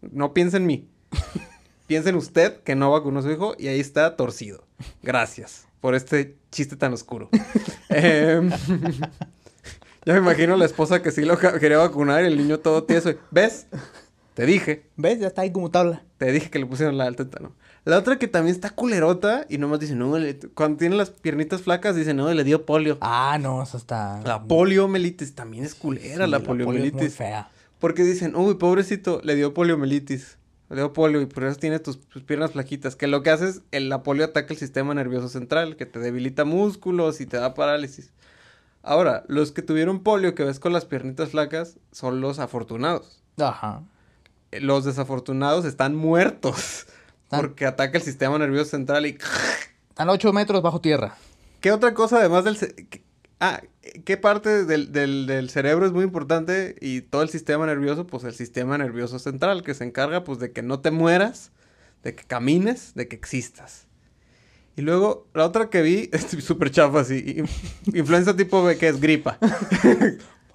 [0.00, 0.88] No piense en mí.
[1.86, 4.64] Piensa en usted que no vacunó a su hijo y ahí está torcido.
[5.02, 7.30] Gracias por este chiste tan oscuro.
[7.88, 8.50] Em,
[10.04, 13.14] ya me imagino la esposa que sí lo quería vacunar y el niño todo tieso.
[13.30, 13.66] ¿Ves?
[14.38, 14.84] Te dije.
[14.96, 15.18] ¿Ves?
[15.18, 16.04] Ya está ahí como tabla.
[16.16, 17.56] Te dije que le pusieron la del tétano.
[17.84, 21.62] La otra que también está culerota y nomás dice, no, le- cuando tiene las piernitas
[21.62, 22.98] flacas, dice, no, le dio polio.
[23.00, 24.20] Ah, no, eso está.
[24.24, 27.50] La poliomielitis también es culera, Sí, la polio es muy fea.
[27.80, 30.38] Porque dicen, uy, pobrecito, le dio poliomielitis.
[30.70, 32.94] Le dio polio y por eso tiene tus, tus piernas flaquitas.
[32.94, 35.98] Que lo que hace es, el, la polio ataca el sistema nervioso central, que te
[35.98, 38.12] debilita músculos y te da parálisis.
[38.84, 43.20] Ahora, los que tuvieron polio que ves con las piernitas flacas son los afortunados.
[43.36, 43.82] Ajá.
[44.52, 46.86] Los desafortunados están muertos.
[47.28, 49.18] Porque ataca el sistema nervioso central y...
[49.90, 51.16] Están 8 metros bajo tierra.
[51.60, 52.56] ¿Qué otra cosa además del...
[53.40, 53.60] Ah,
[54.04, 58.06] ¿qué parte del, del, del cerebro es muy importante y todo el sistema nervioso?
[58.06, 61.52] Pues el sistema nervioso central que se encarga pues de que no te mueras,
[62.02, 63.86] de que camines, de que existas.
[64.76, 67.48] Y luego, la otra que vi, es súper chafa así, in-
[67.98, 69.38] influenza tipo B, que es gripa.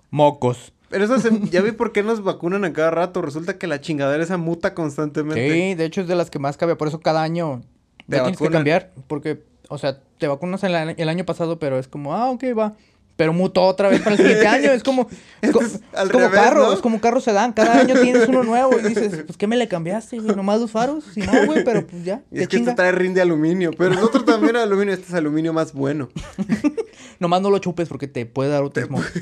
[0.09, 0.73] Mocos.
[0.93, 3.23] Pero eso se- ya vi por qué nos vacunan a cada rato.
[3.23, 5.51] Resulta que la chingadera esa muta constantemente.
[5.51, 6.75] Sí, de hecho es de las que más cabe.
[6.75, 7.63] Por eso cada año
[8.07, 8.91] Te tienes que cambiar.
[9.07, 12.43] Porque, o sea, te vacunas el, año- el año pasado, pero es como, ah, ok,
[12.55, 12.73] va.
[13.15, 14.71] Pero mutó otra vez para el siguiente año.
[14.71, 15.07] Es como,
[15.41, 16.73] es, co- Es al es como revés, carro, ¿no?
[16.73, 17.53] es como carro sedán.
[17.53, 20.35] Cada año tienes uno nuevo y dices, pues, ¿qué me le cambiaste, güey?
[20.35, 21.03] ¿Nomás los faros?
[21.13, 22.71] Sí, no, güey, pero pues ya, Y es que chinga.
[22.71, 23.71] este trae rin de aluminio.
[23.75, 24.93] Pero el otro también era aluminio.
[24.93, 26.09] Este es aluminio más bueno.
[27.19, 29.01] Nomás no lo chupes porque te puede dar autismo.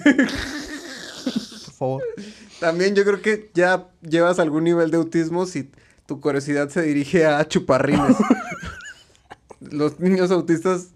[1.81, 2.03] Favor.
[2.59, 5.71] También yo creo que ya llevas algún nivel de autismo si
[6.05, 8.17] tu curiosidad se dirige a chuparrines.
[9.59, 10.89] Los niños autistas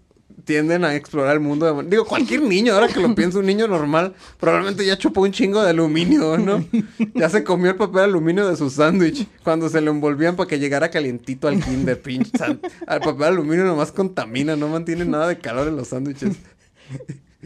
[0.44, 1.82] tienden a explorar el mundo.
[1.82, 5.32] de Digo, cualquier niño, ahora que lo pienso, un niño normal, probablemente ya chupó un
[5.32, 6.64] chingo de aluminio, ¿no?
[7.16, 10.60] Ya se comió el papel aluminio de su sándwich cuando se lo envolvían para que
[10.60, 12.30] llegara calientito al kinder, pinche.
[12.46, 16.36] El papel aluminio nomás contamina, no mantiene nada de calor en los sándwiches.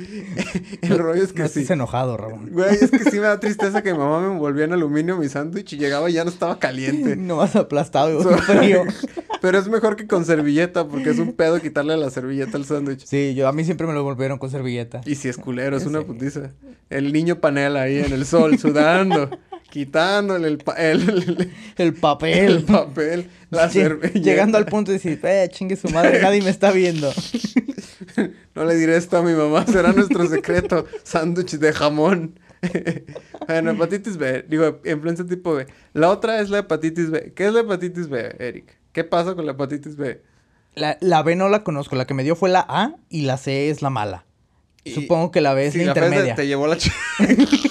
[0.83, 1.61] el rollo es que No sí.
[1.61, 2.49] estés enojado, Ramón.
[2.51, 5.29] Güey, es que sí me da tristeza que mi mamá me envolvía en aluminio mi
[5.29, 7.17] sándwich y llegaba y ya no estaba caliente.
[7.17, 8.85] Nomás aplastado, So- frío.
[9.41, 13.07] Pero es mejor que con servilleta porque es un pedo quitarle la servilleta al sándwich.
[13.07, 15.01] Sí, yo a mí siempre me lo volvieron con servilleta.
[15.07, 15.89] Y si es culero, es Sí.
[15.89, 16.51] una putiza.
[16.91, 19.31] El niño panela ahí en el sol, sudando,
[19.71, 22.39] quitándole el, pa- el, el- El papel.
[22.39, 23.69] el papel, la.
[23.69, 27.13] Llegando al punto de decir, eh, chingue su madre, nadie me está viendo.
[28.55, 30.87] No le diré esto a mi mamá, será nuestro secreto.
[31.05, 32.39] Sándwich de jamón.
[33.47, 35.67] bueno, hepatitis B, digo, influenza tipo B.
[35.93, 37.33] La otra es la hepatitis B.
[37.35, 38.77] ¿Qué es la hepatitis B, Eric?
[38.93, 40.21] ¿Qué pasa con la hepatitis B?
[40.75, 43.37] La, la B no la conozco, la que me dio fue la A y la
[43.37, 44.25] C es la mala.
[44.85, 46.35] Y- Supongo que la B es Sí, la la intermedia.
[46.35, 46.77] te llevó la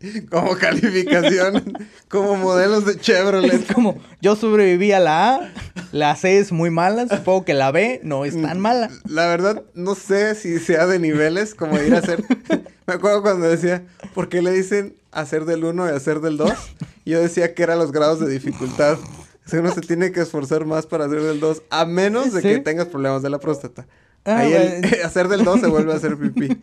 [0.30, 1.74] Como calificación,
[2.08, 3.52] como modelos de Chevrolet.
[3.52, 5.52] Es como, yo sobreviví a la A,
[5.92, 8.90] la C es muy mala, supongo que la B no es tan mala.
[9.06, 12.24] La verdad, no sé si sea de niveles, como ir a hacer.
[12.86, 13.82] Me acuerdo cuando decía,
[14.14, 16.50] ¿por qué le dicen hacer del 1 y hacer del 2?
[17.04, 18.94] Yo decía que eran los grados de dificultad.
[18.96, 22.40] O sea, uno se tiene que esforzar más para hacer del 2, a menos de
[22.40, 22.48] Sí.
[22.48, 23.86] que tengas problemas de la próstata.
[24.24, 26.56] Ah, Ahí el- hacer del 2 se vuelve a hacer pipí.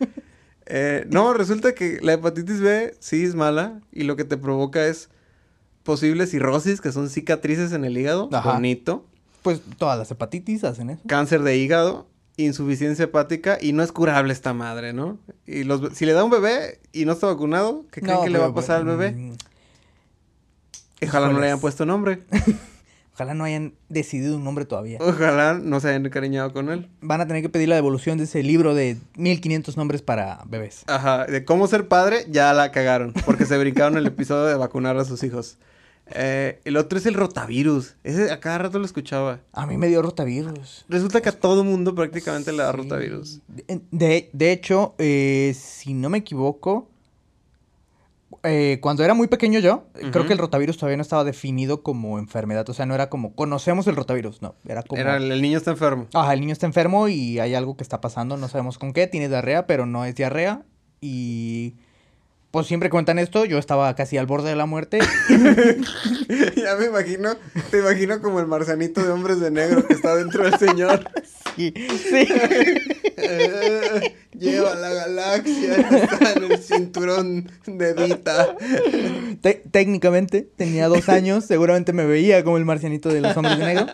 [0.70, 4.86] Eh, no, resulta que la hepatitis B sí es mala y lo que te provoca
[4.88, 5.10] es
[5.84, 8.54] posible cirrosis, que son cicatrices en el hígado, Ajá.
[8.54, 9.06] bonito,
[9.44, 11.02] Pues todas las hepatitis hacen eso.
[11.08, 15.18] cáncer de hígado, insuficiencia hepática y no es curable esta madre, ¿no?
[15.46, 18.30] Y los, si le da un bebé y no está vacunado, ¿qué creen No, que
[18.30, 19.34] le va a pasar al mm, bebé?
[21.02, 22.24] Ojalá no le hayan puesto nombre.
[23.18, 25.00] Ojalá no hayan decidido un nombre todavía.
[25.02, 26.88] Ojalá no se hayan encariñado con él.
[27.02, 30.84] Van a tener que pedir la devolución de ese libro de 1500 nombres para bebés.
[30.86, 34.98] Ajá, de cómo ser padre, ya la cagaron, porque se brincaron el episodio de vacunar
[34.98, 35.58] a sus hijos.
[36.12, 37.96] Eh, el otro es el rotavirus.
[38.04, 39.40] Ese a cada rato lo escuchaba.
[39.52, 40.86] A mí me dio rotavirus.
[40.88, 43.42] Resulta que a todo mundo prácticamente le da rotavirus.
[43.48, 46.88] De, de- de hecho, eh, si no me equivoco,
[48.44, 52.20] eh, cuando era muy pequeño yo, creo que el rotavirus todavía no estaba definido como
[52.20, 52.68] enfermedad.
[52.70, 54.56] O sea, no era como, conocemos el rotavirus, no.
[54.66, 55.02] Era como...
[55.02, 56.08] Era el niño está enfermo.
[56.14, 59.08] Ajá, el niño está enfermo y hay algo que está pasando, no sabemos con qué,
[59.08, 60.64] tiene diarrea, pero no es diarrea.
[61.00, 61.76] Y
[62.58, 64.98] pues siempre cuentan esto, yo estaba casi al borde de la muerte.
[66.56, 67.36] ya me imagino,
[67.70, 71.08] te imagino como el marcianito de hombres de negro que está dentro del señor.
[71.56, 72.28] sí, sí.
[73.16, 78.56] Eh, lleva la galaxia, está en el cinturón de Dita.
[79.42, 83.66] Te- técnicamente tenía dos años, seguramente me veía como el marcianito de los hombres de
[83.66, 83.86] negro.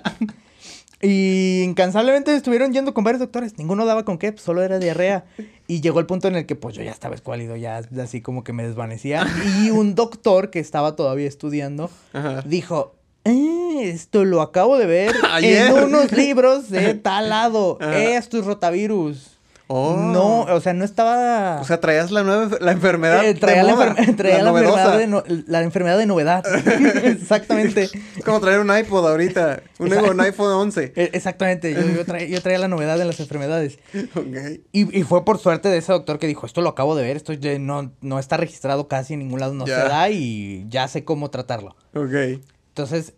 [1.06, 5.26] Y incansablemente estuvieron yendo con varios doctores, ninguno daba con qué, pues, solo era diarrea.
[5.68, 8.44] Y llegó el punto en el que pues yo ya estaba escuálido, ya así como
[8.46, 9.28] que me desvanecía.
[9.62, 12.42] Y un doctor que estaba todavía estudiando Ajá.
[12.44, 12.96] dijo,
[13.26, 15.68] "Eh, esto lo acabo de ver Ayer.
[15.68, 17.78] en unos libros de tal lado.
[17.82, 17.98] Ajá.
[17.98, 19.33] Esto es rotavirus.
[19.68, 19.96] Oh.
[19.96, 21.60] No, o sea, no estaba...
[21.62, 23.24] O sea, traías la nueva la enfermedad.
[23.24, 24.82] Eh, de traía la, moda, enfer- traía la novedosa.
[24.84, 26.44] enfermedad de no- la enfermedad de novedad.
[27.06, 27.84] Exactamente.
[27.84, 29.64] Es como traer un iPod ahorita.
[29.80, 30.12] Un, Exacto.
[30.12, 30.94] un iPhone 11.
[30.96, 31.74] Eh, Exactamente.
[31.74, 33.80] Yo, yo traía, yo traía la novedad de las enfermedades.
[34.16, 34.62] Ok.
[34.72, 37.16] Y, y fue por suerte de ese doctor que dijo, esto lo acabo de ver,
[37.18, 40.88] esto ya no, no está registrado casi en ningún lado, no se da y ya
[40.88, 41.76] sé cómo tratarlo.
[41.96, 42.42] Ok.
[42.70, 43.14] Entonces,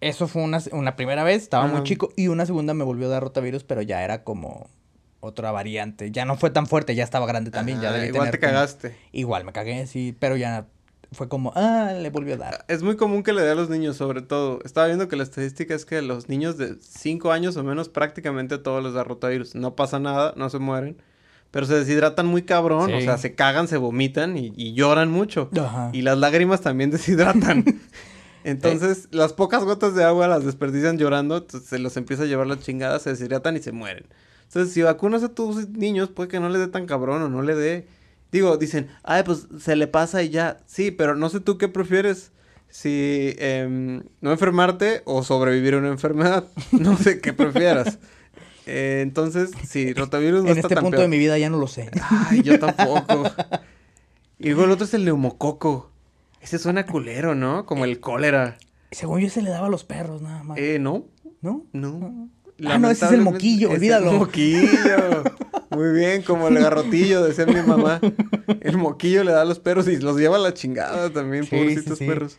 [0.00, 3.10] eso fue una, una primera vez, estaba muy chico, y una segunda me volvió a
[3.10, 4.68] dar rotavirus, pero ya era como
[5.20, 6.10] otra variante.
[6.10, 8.46] Ya no fue tan fuerte, ya estaba grande también, ya Ah, debía igual tener te
[8.46, 8.96] como- cagaste.
[9.12, 10.66] Igual me cagué, sí, pero ya
[11.12, 12.64] fue como, ah, le volvió a dar.
[12.68, 14.60] Es muy común que le dé a los niños, sobre todo.
[14.64, 18.56] Estaba viendo que la estadística es que los niños de 5 años o menos prácticamente
[18.56, 19.54] a todos les da rotavirus.
[19.54, 20.98] No pasa nada, no se mueren.
[21.50, 25.48] Pero se deshidratan muy cabrón, o sea, se cagan, se vomitan y, y lloran mucho.
[25.58, 25.88] Ajá.
[25.94, 27.64] Y las lágrimas también deshidratan.
[28.44, 32.46] Entonces, las pocas gotas de agua las desperdician llorando, entonces se los empieza a llevar
[32.46, 34.06] la chingada, se deshidratan y se mueren.
[34.48, 37.42] Entonces, si vacunas a tus niños, puede que no le dé tan cabrón o no
[37.42, 37.86] le dé.
[38.32, 40.58] Digo, dicen, ay, pues se le pasa y ya.
[40.66, 42.32] Sí, pero no sé tú qué prefieres.
[42.70, 46.44] Si em, no enfermarte o sobrevivir a una enfermedad.
[46.72, 47.98] No sé qué prefieras.
[48.66, 51.02] Eh, entonces, sí, rotavirus no en está este tan punto peor.
[51.02, 51.90] de mi vida ya no lo sé.
[52.02, 53.24] Ay, yo tampoco.
[54.38, 55.90] y luego el otro es el neumococo.
[56.40, 57.64] Ese suena culero, ¿no?
[57.66, 58.58] Como el cólera.
[58.90, 60.58] Según yo se le daba a los perros nada más.
[60.58, 61.06] Eh, no,
[61.40, 61.64] ¿No?
[61.72, 62.28] no.
[62.66, 64.10] Ah, no, ese es el moquillo, olvídalo.
[64.12, 65.22] El moquillo.
[65.70, 68.00] Muy bien, como el garrotillo, decía mi mamá.
[68.60, 71.50] El moquillo le da a los perros y los lleva a la chingada también, Sí,
[71.56, 72.10] pobrecitos sí, sí.
[72.10, 72.38] perros.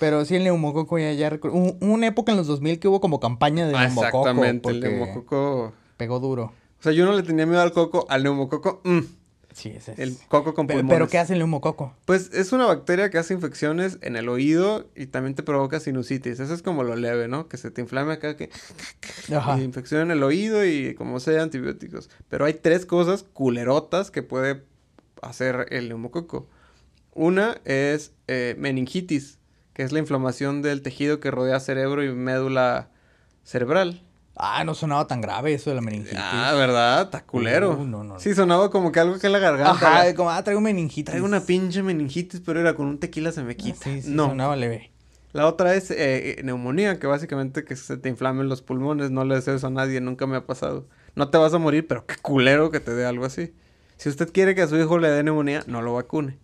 [0.00, 1.56] Pero sí, el neumococo ya, ya recuerdo.
[1.58, 4.18] Hubo una época en los 2000 que hubo como campaña de Ah, neumococo.
[4.20, 5.72] exactamente, el neumococo.
[5.98, 6.44] Pegó duro.
[6.80, 9.00] O sea, yo no le tenía miedo al coco, al neumococo, mm,
[9.52, 9.98] Sí, ese es.
[9.98, 10.94] el coco con Pe- pulmones.
[10.94, 11.94] pero, ¿qué hace el neumococo?
[12.04, 16.38] Pues es una bacteria que hace infecciones en el oído y también te provoca sinusitis.
[16.40, 17.48] Eso es como lo leve, ¿no?
[17.48, 18.50] Que se te inflame acá, que
[19.34, 19.58] Ajá.
[19.58, 22.10] y infección en el oído y como sea antibióticos.
[22.28, 24.62] Pero hay tres cosas culerotas que puede
[25.22, 26.48] hacer el neumococo.
[27.12, 29.38] Una es eh, meningitis,
[29.74, 32.90] que es la inflamación del tejido que rodea cerebro y médula
[33.42, 34.02] cerebral.
[34.42, 36.16] Ah, no sonaba tan grave eso de la meningitis.
[36.18, 37.02] Ah, ¿verdad?
[37.02, 37.76] Está culero.
[37.76, 38.18] No, no, no.
[38.18, 39.72] Sí, sonaba como que algo que en la garganta.
[39.72, 41.04] Ajá, como, ah, traigo meningitis.
[41.04, 43.78] Traigo una pinche meningitis, pero era con un tequila se me Ah, quita.
[43.84, 44.28] Sí, sí, no.
[44.28, 44.92] sonaba leve.
[45.32, 45.96] La otra es eh,
[46.38, 49.10] eh, neumonía, que básicamente que se te inflamen los pulmones.
[49.10, 50.88] No le deseo eso a nadie, nunca me ha pasado.
[51.14, 53.52] No te vas a morir, pero qué culero que te dé algo así.
[53.96, 56.38] Si usted quiere que a su hijo le dé neumonía, no lo vacune.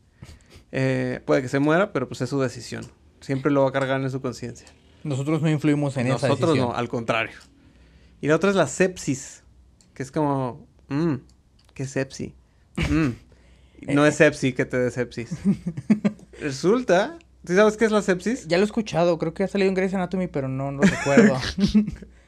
[0.73, 2.85] Eh, puede que se muera, pero pues es su decisión.
[3.21, 4.69] Siempre lo va a cargar en su conciencia.
[5.05, 6.69] Nosotros no influimos en esa Nosotros decisión.
[6.71, 7.37] no, al contrario.
[8.21, 9.43] Y la otra es la sepsis,
[9.95, 11.15] que es como, mmm,
[11.75, 12.33] ¿qué sepsis?
[12.91, 13.09] Mm.
[13.89, 15.31] No es sepsis que te dé sepsis.
[16.41, 18.47] Resulta, ¿tú sabes qué es la sepsis?
[18.49, 21.37] Ya lo he escuchado, creo que ha salido en Grey's Anatomy, pero no lo recuerdo.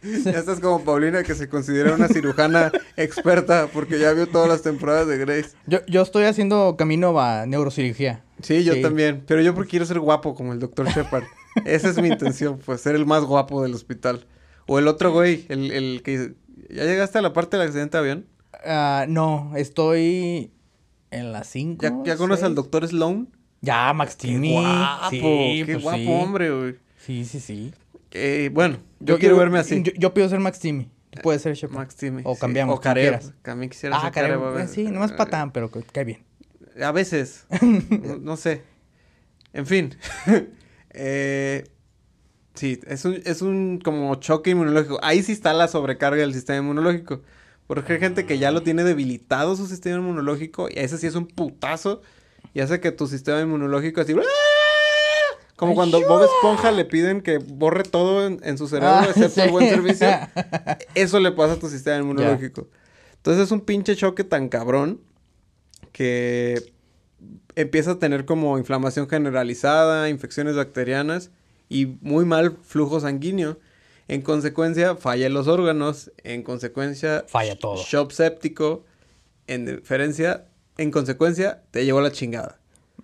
[0.00, 4.62] Ya estás como Paulina que se considera una cirujana experta porque ya vio todas las
[4.62, 5.56] temporadas de Grace.
[5.66, 8.22] yo, yo estoy haciendo camino a neurocirugía.
[8.40, 8.80] Sí, yo Sí.
[8.82, 9.24] también.
[9.26, 10.86] Pero yo porque quiero ser guapo como el Dr.
[10.86, 11.24] Shepard.
[11.64, 14.24] Esa es mi intención, pues ser el más guapo del hospital.
[14.68, 16.34] O el otro güey, el, el que...
[16.70, 18.26] ¿Ya llegaste a la parte del accidente de avión?
[18.64, 20.52] Ah, no, estoy
[21.10, 21.82] en las 5.
[21.82, 22.86] ¿Ya, ya conoces al Dr.
[22.86, 23.28] Sloan?
[23.60, 24.52] Ya, Max ¡Qué Timmy.
[24.52, 25.08] guapo!
[25.10, 25.18] Sí,
[25.64, 26.06] ¡Qué pues guapo sí.
[26.08, 26.74] hombre, güey!
[26.98, 27.72] Sí, sí, sí.
[28.10, 29.82] Eh, bueno, yo, quiero verme así.
[29.82, 30.90] Yo, yo pido ser Max Timmy.
[31.10, 31.76] Tú puedes ser Shepard.
[31.78, 32.22] Max Timmy.
[32.24, 32.40] O sí.
[32.40, 33.04] cambiamos, O Careo.
[33.04, 33.32] quieras.
[33.42, 34.12] También quisiera Ah, ser.
[34.12, 34.68] Careo, ver.
[34.68, 36.24] Sí, no es patán, pero que cae bien.
[36.82, 37.46] A veces.
[37.62, 38.62] no, no sé.
[39.54, 39.94] En fin.
[40.90, 41.64] eh,
[42.58, 44.98] sí, es un, es un como choque inmunológico.
[45.02, 47.22] Ahí sí está la sobrecarga del sistema inmunológico.
[47.66, 50.68] Porque hay gente que ya lo tiene debilitado su sistema inmunológico.
[50.68, 52.02] Y ese sí es un putazo.
[52.54, 54.14] Y hace que tu sistema inmunológico así.
[54.14, 55.36] ¡ah!
[55.56, 59.42] Como cuando Bob Esponja le piden que borre todo en, en su cerebro, Ah, excepto
[59.42, 60.08] el buen servicio.
[60.94, 62.68] Eso le pasa a tu sistema inmunológico.
[63.16, 65.00] Entonces es un pinche choque tan cabrón
[65.90, 66.72] que
[67.56, 71.32] empieza a tener como inflamación generalizada, infecciones bacterianas
[71.68, 73.58] y muy mal flujo sanguíneo.
[74.08, 76.10] En consecuencia, falla los órganos.
[76.24, 77.76] En consecuencia, Falla todo.
[77.76, 78.84] shock séptico.
[79.46, 80.46] En diferencia,
[80.76, 82.58] en consecuencia, te llevó la chingada.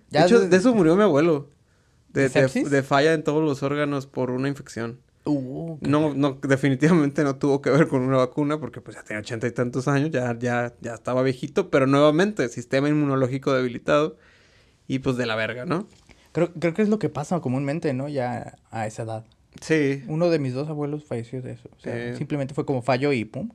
[0.09, 1.49] Ya de hecho, de- de eso murió mi abuelo.
[2.09, 2.69] De, ¿De de- sepsis?
[2.69, 4.99] de falla en todos los órganos por una infección.
[5.25, 9.19] Uh, No, no, definitivamente no tuvo que ver con una vacuna porque pues ya tenía
[9.21, 14.17] ochenta y tantos años, ya, ya, ya estaba viejito, pero nuevamente, sistema inmunológico debilitado
[14.87, 15.87] y pues de la verga, ¿no?
[16.35, 18.09] Creo, creo que es lo que pasa comúnmente, ¿no?
[18.09, 19.25] Ya a esa edad.
[19.61, 20.03] Sí.
[20.09, 21.69] Uno de mis dos abuelos falleció de eso.
[21.77, 22.17] O sea, Sí.
[22.17, 23.49] simplemente fue como fallo y pum.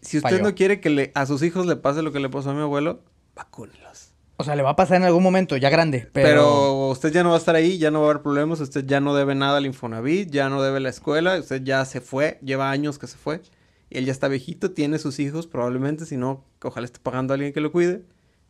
[0.00, 0.42] Si usted Falló.
[0.44, 2.60] no quiere que le, a sus hijos le pase lo que le pasó a mi
[2.60, 3.00] abuelo,
[3.34, 4.12] vacúnelos.
[4.36, 6.28] O sea, le va a pasar en algún momento, ya grande, Pero...
[6.28, 6.88] pero...
[6.90, 9.00] usted ya no va a estar ahí, ya no va a haber problemas, usted ya
[9.00, 12.70] no debe nada al Infonavit, ya no debe la escuela, usted ya se fue, lleva
[12.70, 13.42] años que se fue.
[13.90, 17.34] Y él ya está viejito, tiene sus hijos probablemente, si no, ojalá esté pagando a
[17.34, 18.02] alguien que lo cuide.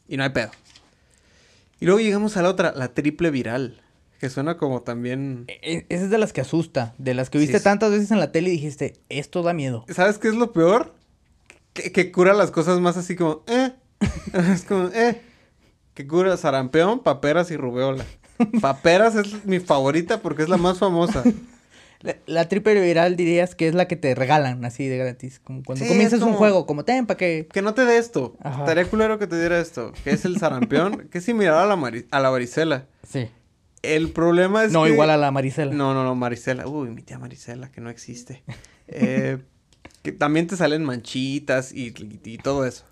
[0.07, 0.51] Y no hay pedo.
[1.81, 3.83] Y luego llegamos a la otra, la triple viral.
[4.19, 5.47] Que suena como también...
[5.49, 7.65] E- Esa es de las que asusta, de las que viste sí.
[7.65, 9.87] tantas veces en la tele y dijiste, esto da miedo.
[9.89, 10.95] ¿Sabes qué es lo peor?
[11.73, 13.43] Que, que cura las cosas más así como...
[13.47, 13.73] Eh.
[14.53, 14.89] es como...
[14.89, 15.23] Eh.
[15.95, 18.05] Que cura sarampión, paperas y rubeola.
[18.61, 21.23] Paperas es mi favorita porque es la más famosa.
[22.03, 25.63] La, la triple viral dirías que es la que te regalan así de gratis, como
[25.63, 27.47] cuando Sí, comienzas como- un juego, como ten para que...
[27.53, 28.37] Que no te dé esto.
[28.43, 28.61] Ajá.
[28.61, 29.93] Estaría culero que te diera esto.
[30.03, 31.09] Que es el sarampión.
[31.11, 32.87] que es similar a la, mari- a la varicela.
[33.07, 33.29] Sí.
[33.83, 34.91] El problema es no, que...
[34.91, 35.73] igual a la Marisela.
[35.73, 36.67] No, no, no, Marisela.
[36.67, 38.43] Uy, mi tía Marisela, que no existe.
[38.89, 39.39] Eh,
[40.03, 42.85] que también te salen manchitas y, y- y todo eso.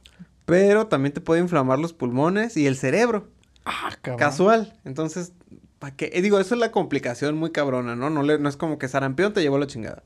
[0.45, 3.29] Pero también te puede inflamar los pulmones y el cerebro.
[3.67, 4.19] Ah, cabrón.
[4.19, 4.79] Casual.
[4.87, 5.33] Entonces,
[5.79, 6.11] ¿para qué?
[6.13, 8.11] Eh, digo, eso es la complicación muy cabrona, ¿no?
[8.11, 10.03] No, le- no es como que sarampión te llevó la chingada.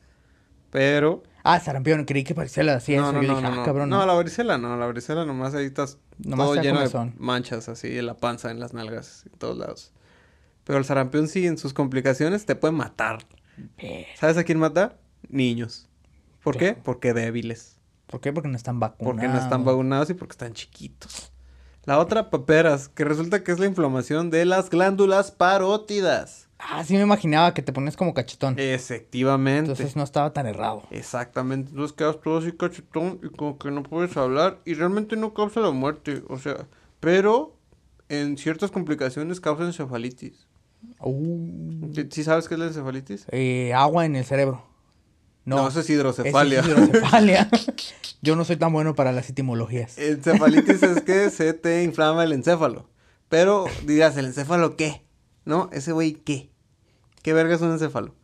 [0.71, 1.23] Pero...
[1.45, 3.13] Ah, sarampión, creí que Marisela hacía no, eso.
[3.15, 3.91] no, Yo no, dije, no, ah, cabrón.
[3.91, 7.99] No, la varicela no, la varicela nomás ahí estás Nomás todo lleno de manchas así
[7.99, 9.93] en la panza, en las nalgas, en todos lados.
[10.65, 13.19] Pero el sarampión sí, en sus complicaciones te puede matar.
[14.17, 14.97] ¿Sabes a quién mata?
[15.29, 15.89] Niños.
[16.43, 16.75] ¿Por qué?
[16.75, 17.77] Porque débiles.
[18.07, 18.33] ¿Por qué?
[18.33, 19.15] Porque no están vacunados.
[19.17, 21.32] Porque no están vacunados y porque están chiquitos.
[21.85, 26.49] La otra, paperas, que resulta que es la inflamación de las glándulas parótidas.
[26.59, 28.55] Ah, sí me imaginaba que te pones como cachetón.
[28.57, 29.73] Efectivamente.
[29.73, 30.85] Entonces no estaba tan errado.
[30.93, 31.71] Exactamente.
[31.71, 35.59] Entonces quedas todo así cachetón y como que no puedes hablar y realmente no causa
[35.59, 36.23] la muerte.
[36.29, 36.69] O sea,
[37.01, 37.57] pero
[38.09, 40.47] en ciertas complicaciones causa encefalitis.
[41.01, 43.27] Uh, ¿Sí- ¿Sí sabes qué es la encefalitis?
[43.33, 44.65] eh, agua en el cerebro.
[45.45, 46.61] No, No, eso es eso hidrocefalia.
[46.61, 47.49] es hidrocefalia.
[48.23, 49.99] Yo no soy tan bueno para las etimologías.
[49.99, 52.89] Encefalitis es que se te inflama el encéfalo.
[53.29, 55.05] Pero dirás, ¿el encéfalo qué?
[55.45, 55.69] ¿No?
[55.73, 56.51] Ese güey, ¿qué?
[57.23, 58.15] ¿Qué verga es un encéfalo?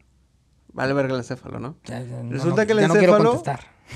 [0.72, 1.76] Vale verga el encéfalo, ¿no?
[1.84, 3.42] Ya- ya no- Resulta no- que el no encéfalo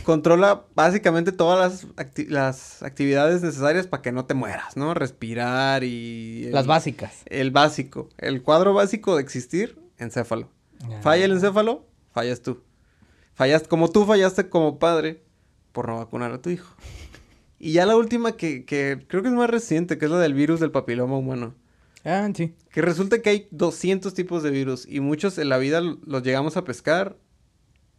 [0.04, 4.94] controla básicamente todas las, acti- las actividades necesarias para que no te mueras, ¿no?
[4.94, 6.44] Respirar y...
[6.46, 7.12] el- Las básicas.
[7.26, 8.08] El básico.
[8.18, 10.48] El cuadro básico de existir, encéfalo.
[11.02, 12.62] Falla el encéfalo, fallas tú.
[13.34, 15.22] Fallas como tú fallaste como padre
[15.72, 16.74] por no vacunar a tu hijo.
[17.58, 20.34] Y ya la última que, que creo que es más reciente, que es la del
[20.34, 21.54] virus del papiloma humano.
[22.04, 22.54] Ah, sí.
[22.70, 26.56] Que resulta que hay 200 tipos de virus y muchos en la vida los llegamos
[26.56, 27.16] a pescar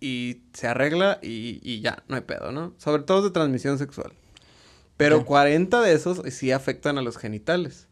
[0.02, 2.74] y se arregla y, y ya, no hay pedo, ¿no?
[2.78, 4.12] Sobre todo de transmisión sexual.
[4.98, 5.26] Pero Ya.
[5.26, 7.88] 40 de esos sí afectan a los genitales.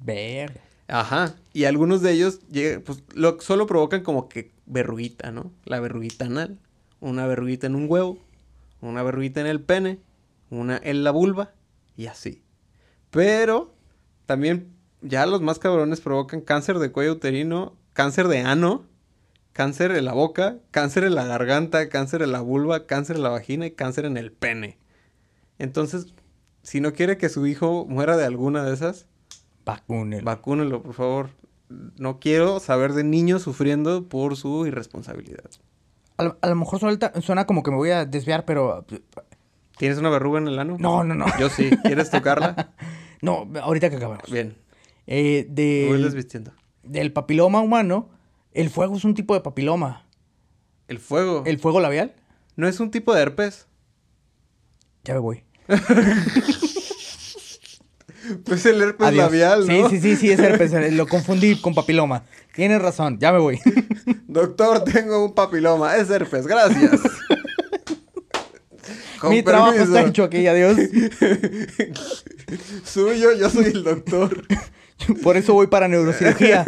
[0.00, 0.60] Ver.
[0.88, 1.36] Ajá.
[1.52, 2.40] Y algunos de ellos
[2.84, 5.52] pues, lo, solo provocan como que verruguita, ¿no?
[5.64, 6.58] La verruguita anal.
[7.00, 8.18] Una verruguita en un huevo.
[8.82, 10.00] Una verruguita en el pene.
[10.50, 11.54] Una en la vulva.
[11.96, 12.42] Y así.
[13.10, 13.74] Pero
[14.26, 14.68] también
[15.00, 18.84] ya los más cabrones provocan cáncer de cuello uterino, cáncer de ano,
[19.52, 23.28] cáncer en la boca, cáncer en la garganta, cáncer en la vulva, cáncer en la
[23.30, 24.78] vagina y cáncer en el pene.
[25.58, 26.14] Entonces,
[26.62, 29.06] si no quiere que su hijo muera de alguna de esas,
[29.64, 30.24] Vacúnelo.
[30.24, 31.30] vacúnelo, por favor.
[31.68, 35.50] No quiero saber de niños sufriendo por su irresponsabilidad.
[36.16, 38.84] A, lo, a lo mejor suelta- suena como que me voy a desviar, pero...
[39.78, 40.76] ¿Tienes una verruga en el ano?
[40.78, 41.26] No, no, no.
[41.40, 41.70] Yo sí.
[41.84, 42.70] ¿Quieres tocarla?
[43.22, 44.28] No, ahorita que acabamos.
[44.32, 44.56] Bien.
[45.06, 46.52] Eh, desvistiendo.
[46.82, 48.08] del papiloma humano,
[48.52, 50.06] el fuego es un tipo de papiloma.
[50.88, 51.44] El fuego.
[51.46, 52.14] ¿El fuego labial?
[52.56, 53.68] ¿No es un tipo de herpes?
[55.04, 55.44] Ya me voy.
[58.44, 59.24] Pues el herpes Adiós.
[59.24, 59.88] labial, ¿no?
[59.88, 60.72] Sí, sí, sí, sí, es herpes.
[60.92, 62.24] Lo confundí con papiloma.
[62.54, 63.60] Tienes razón, ya me voy.
[64.26, 65.96] Doctor, tengo un papiloma.
[65.96, 67.00] Es herpes, gracias.
[69.20, 69.96] Con Mi trabajo permiso.
[69.96, 70.76] está hecho aquí, adiós.
[72.84, 74.42] Suyo, yo soy el doctor.
[75.22, 76.64] Por eso voy para neurocirugía,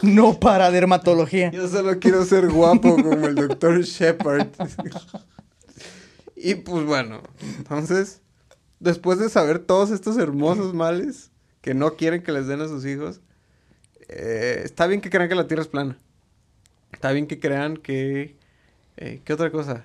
[0.00, 1.50] no para dermatología.
[1.50, 4.46] Yo solo quiero ser guapo como el doctor Shepard.
[6.34, 7.22] y pues bueno,
[7.58, 8.21] entonces,
[8.82, 11.30] después de saber todos estos hermosos males
[11.60, 13.20] que no quieren que les den a sus hijos,
[14.08, 15.96] eh, está bien que crean que la Tierra es plana.
[16.92, 18.36] Está bien que crean que...
[18.96, 19.84] eh, ¿Qué otra cosa?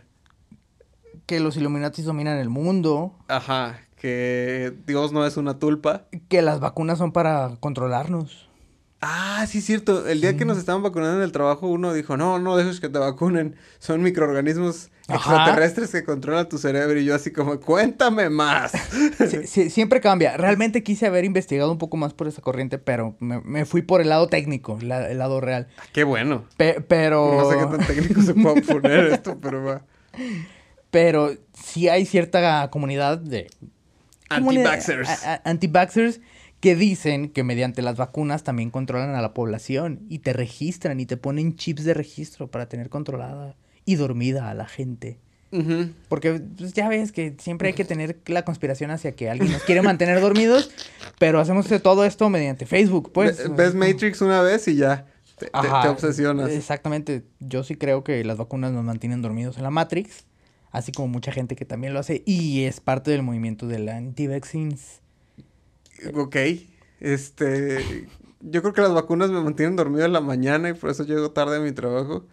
[1.25, 6.05] Que los Illuminatis dominan el mundo, Ajá, que Dios no es una tulpa.
[6.29, 8.47] que las vacunas son para controlarnos.
[9.01, 10.07] Ah, sí, cierto.
[10.07, 12.89] El día que nos estaban vacunando en el trabajo, uno dijo, no, no dejes que
[12.89, 13.55] te vacunen.
[13.77, 15.35] Son microorganismos Ajá.
[15.35, 16.99] extraterrestres que controlan tu cerebro.
[16.99, 18.71] Y yo así como, cuéntame más.
[19.29, 20.35] Sí, sí, siempre cambia.
[20.37, 24.01] Realmente quise haber investigado un poco más por esa corriente, pero me, me fui por
[24.01, 25.67] el lado técnico, la- el lado real.
[25.93, 26.45] Qué bueno.
[26.57, 27.33] Pe- pero...
[27.35, 29.81] No sé qué tan técnico se puede poner esto, pero va.
[30.91, 33.47] Pero sí hay cierta comunidad de...
[34.29, 35.09] Anti-vaxxers.
[35.45, 36.19] Anti-vaxxers
[36.59, 41.05] que dicen que mediante las vacunas también controlan a la población y te registran y
[41.05, 43.55] te ponen chips de registro para tener controlada
[43.88, 45.17] y dormida a la gente.
[46.09, 49.63] Porque pues, ya ves que siempre hay que tener la conspiración hacia que alguien nos
[49.63, 50.69] quiere mantener dormidos,
[51.17, 53.38] pero hacemos todo esto mediante Facebook, pues.
[53.49, 55.07] Ve- Ves Matrix una vez y ya
[55.39, 56.49] te, te- Ajá, te obsesionas.
[56.51, 57.23] Exactamente.
[57.39, 60.25] Yo sí creo que las vacunas nos mantienen dormidos en la Matrix,
[60.71, 63.95] así como mucha gente que también lo hace y es parte del movimiento de la
[63.95, 65.01] anti-vaccines.
[66.13, 66.35] Ok.
[66.99, 68.07] Este.
[68.41, 71.31] Yo creo que las vacunas me mantienen dormido en la mañana y por eso llego
[71.31, 72.25] tarde a mi trabajo.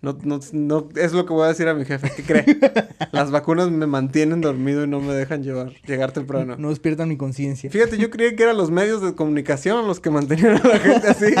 [0.00, 2.12] No, no, no, es lo que voy a decir a mi jefe.
[2.14, 2.44] ¿Qué cree?
[3.12, 6.54] Las vacunas me mantienen dormido y no me dejan llevar, llegar temprano.
[6.56, 7.68] No despiertan mi conciencia.
[7.68, 11.08] Fíjate, yo creía que eran los medios de comunicación los que mantenían a la gente
[11.08, 11.34] así.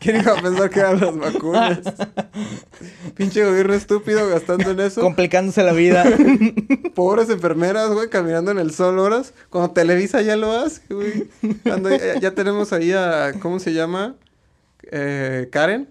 [0.00, 1.80] ¿Quién iba a pensar que eran las vacunas?
[3.14, 5.00] Pinche gobierno estúpido gastando en eso.
[5.00, 6.04] Complicándose la vida.
[6.96, 9.32] Pobres enfermeras, güey, caminando en el sol horas.
[9.48, 11.28] Cuando Televisa ya lo hace, güey.
[11.62, 14.16] Cuando ya, ya tenemos ahí a, ¿cómo se llama?
[14.90, 15.88] Eh, Karen.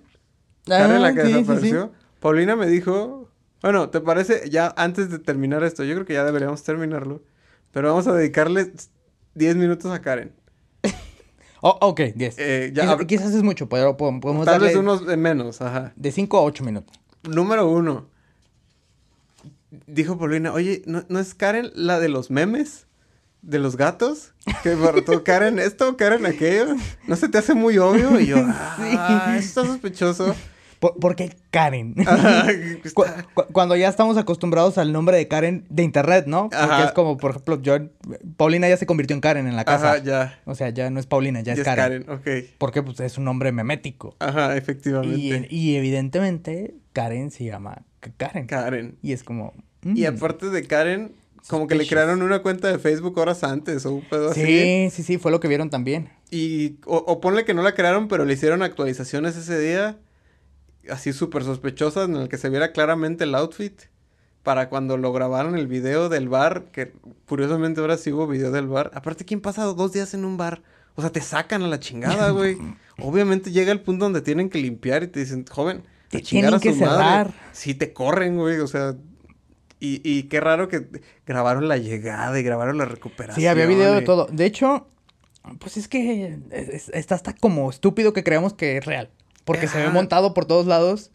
[0.66, 1.76] Karen, la que Ah, sí, sí, sí.
[2.22, 3.30] Paulina me dijo,
[3.61, 4.49] bueno, ¿te parece?
[4.49, 7.22] Ya antes de terminar esto, yo creo que ya deberíamos terminarlo.
[7.72, 8.72] Pero vamos a dedicarle
[9.36, 10.32] 10 minutos a Karen.
[11.63, 12.36] Oh, ok, 10.
[12.39, 12.74] Eh,
[13.07, 15.93] Quizás, es mucho, pero po- podemos Tal darle vez unos de menos, ajá.
[15.95, 16.99] de 5 a 8 minutos.
[17.22, 18.07] Número uno.
[19.86, 22.88] Dijo Paulina, oye, ¿no, ¿no es Karen la de los memes?
[23.43, 24.34] ¿De los gatos?
[24.63, 24.72] Que
[25.05, 26.76] todo, Karen esto, Karen aquello.
[27.07, 28.19] ¿No se te hace muy obvio?
[28.19, 30.36] Y yo, ah, eso está sospechoso.
[30.82, 31.93] Por, ¿por qué Karen?
[32.07, 32.47] Ah,
[32.95, 33.05] Cu-
[33.36, 36.49] cu- cuando ya estamos acostumbrados al nombre de Karen de internet, ¿no?
[36.49, 36.86] Porque Ajá.
[36.86, 37.77] es como, por ejemplo, yo...
[38.36, 39.91] Paulina ya se convirtió en Karen en la casa.
[39.93, 40.39] Ajá, ya.
[40.45, 42.09] O sea, ya no es Paulina, ya, Ya es Karen.
[42.09, 42.27] ok.
[42.57, 44.15] Porque pues, es un nombre memético.
[44.17, 45.47] Ajá, efectivamente.
[45.51, 47.84] Y, y evidentemente Karen se llama
[48.17, 48.47] Karen.
[48.47, 48.97] Karen.
[49.03, 49.53] Y es como...
[49.84, 50.15] Y mm.
[50.15, 51.11] aparte de Karen,
[51.47, 54.43] como que le crearon una cuenta de Facebook horas antes o un pedo así.
[54.43, 56.09] Sí, sí, sí, fue lo que vieron también.
[56.32, 59.97] Y, o, o ponle que no la crearon, pero le hicieron actualizaciones ese día,
[60.89, 63.79] así súper sospechosas, en el que se viera claramente el outfit,
[64.43, 66.93] para cuando lo grabaron el video del bar, que
[67.27, 68.89] curiosamente ahora sí hubo video del bar.
[68.95, 70.61] Aparte, ¿quién pasa dos días en un bar?
[70.95, 72.57] O sea, te sacan a la chingada, güey.
[72.99, 76.51] Obviamente llega el punto donde tienen que limpiar y te dicen, joven, Te a chingar
[76.51, 76.97] tienen a que su madre".
[77.03, 77.34] cerrar.
[77.53, 78.95] Sí, te corren, güey, o sea...
[79.79, 80.88] Y, y qué raro que
[81.25, 83.41] grabaron la llegada y grabaron la recuperación.
[83.41, 84.27] Sí, había video de todo.
[84.32, 84.88] De hecho,
[85.59, 89.09] pues es que es- es- está hasta como estúpido que creamos que es real.
[89.45, 91.11] Porque se ve montado por todos lados.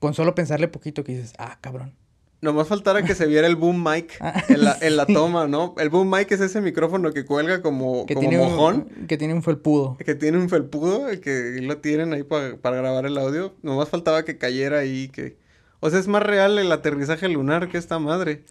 [0.00, 1.94] Con solo pensarle poquito que dices, ah, cabrón.
[2.40, 4.44] Nomás faltara que se viera el boom mic ah.
[4.48, 5.74] en, la, la, toma, ¿no?
[5.78, 8.88] El boom mic es ese micrófono que cuelga como, que como tiene mojón.
[8.96, 9.96] Un, que tiene un felpudo.
[9.96, 13.54] Que tiene un felpudo, que lo tienen ahí para grabar el audio.
[13.62, 15.36] Nomás faltaba que cayera ahí, que...
[15.80, 18.44] O sea, es más real el aterrizaje lunar que esta madre.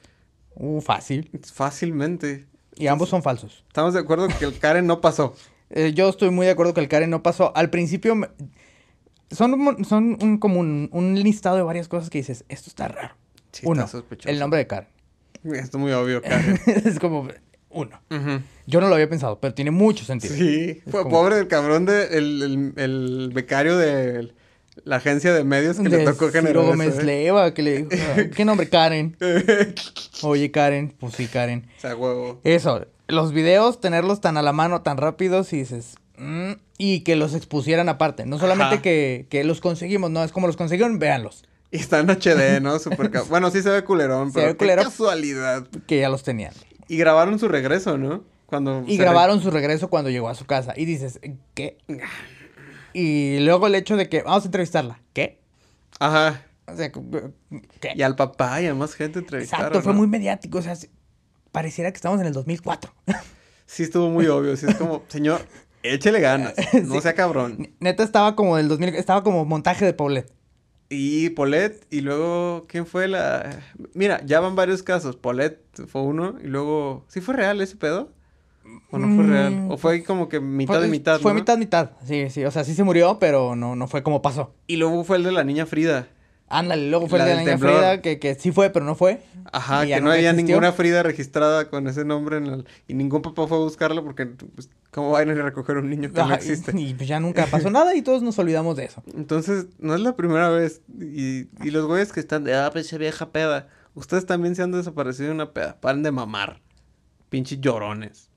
[0.56, 1.30] Uh, fácil.
[1.54, 2.46] Fácilmente.
[2.76, 3.64] Y ambos son falsos.
[3.68, 5.34] Estamos de acuerdo que el Karen no pasó.
[5.70, 7.56] Eh, yo estoy muy de acuerdo que el Karen no pasó.
[7.56, 8.16] Al principio...
[8.16, 8.28] Me
[9.32, 13.16] son, son un, como un, listado de varias cosas que dices, esto está raro.
[13.52, 14.30] Sí, uno, está sospechoso.
[14.30, 14.90] el nombre de Karen.
[15.44, 16.60] Esto es muy obvio, Karen.
[16.86, 17.28] es como,
[17.70, 18.02] uno.
[18.66, 20.36] Yo no lo había pensado, pero tiene mucho sentido.
[20.36, 24.34] Sí, Fue pobre el cabrón de, el, el, becario de
[24.84, 26.64] la agencia de medios que de le tocó generar.
[26.64, 27.04] Gómez ¿eh?
[27.04, 28.70] Leva, que le dijo, ah, ¿qué nombre?
[28.70, 29.18] Karen.
[30.24, 31.68] Oye, Karen, pues sí, Karen.
[31.78, 32.42] O sea, huevo.
[32.44, 37.16] Eso, los videos, tenerlos tan a la mano, tan rápidos, y dices, mm, y que
[37.16, 38.26] los expusieran aparte.
[38.26, 41.44] No solamente que, que los conseguimos, no, es como los consiguieron, véanlos.
[41.72, 42.80] Y está en HD, ¿no?
[42.80, 45.68] Super bueno, sí se ve culerón, pero se ve culerón, casualidad.
[45.88, 46.54] Que ya los tenían.
[46.88, 48.24] Y grabaron su regreso, ¿no?
[48.46, 50.74] Cuando y grabaron su regreso cuando llegó a su casa.
[50.78, 51.20] Y dices,
[51.54, 51.78] ¿qué?
[52.94, 55.02] Y luego el hecho de que vamos a entrevistarla.
[55.12, 55.42] ¿Qué?
[56.00, 56.46] Ajá.
[56.66, 57.94] O sea, ¿qué?
[57.94, 59.68] Y al papá y a más gente entrevistaron.
[59.68, 60.60] Exacto, fue muy mediático.
[60.60, 60.78] O sea,
[61.52, 62.94] pareciera que estamos en el 2004.
[63.66, 64.56] Sí, estuvo muy obvio.
[64.56, 65.42] Sí, es como, señor,
[65.94, 66.54] Échele ganas,
[66.86, 67.70] no sea cabrón.
[67.80, 70.32] Neta estaba como del 2000, estaba como montaje de Paulette.
[70.90, 73.60] Y Paulette, y luego, ¿quién fue la...?
[73.94, 75.18] Mira, ya van varios casos.
[75.18, 77.06] Paulette fue uno, y luego...
[77.10, 78.10] ¿Sí fue real ese pedo?
[78.92, 79.54] ¿O no fue real?
[79.54, 81.20] Mm, ¿O fue pues, como que mitad de mitad?
[81.20, 81.40] Fue ¿no?
[81.40, 81.92] mitad, mitad.
[82.06, 82.44] Sí, sí.
[82.46, 84.54] O sea, sí se murió, pero no, no fue como pasó.
[84.68, 86.08] Y luego fue el de la niña Frida.
[86.50, 87.58] Ándale, luego fue la el la niña.
[87.58, 89.22] Frida, que, que sí fue, pero no fue.
[89.52, 93.48] Ajá, que no, había ninguna Frida registrada con ese nombre en el, y ningún papá
[93.48, 96.34] fue a buscarlo porque, pues, ¿cómo van a ir a recoger un niño que no
[96.34, 96.72] existe?
[96.80, 99.04] Y, y, ya nunca pasó nada y todos nos olvidamos de eso.
[99.14, 100.82] Entonces, no es la primera vez.
[101.00, 104.72] Y, y los güeyes que están de, ah, pinche vieja peda, ustedes también se han
[104.72, 105.78] desaparecido de una peda.
[105.82, 106.62] Paren de mamar,
[107.30, 108.30] pinches llorones.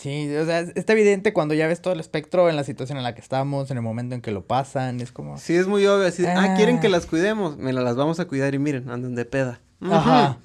[0.00, 3.04] Sí, o sea, está evidente cuando ya ves todo el espectro en la situación en
[3.04, 5.36] la que estamos, en el momento en que lo pasan, es como...
[5.36, 6.90] Sí, es muy obvio, así, ah, quieren que ah.
[6.90, 9.60] las cuidemos, me las vamos a cuidar y miren, andan de peda.
[9.82, 10.38] Ajá.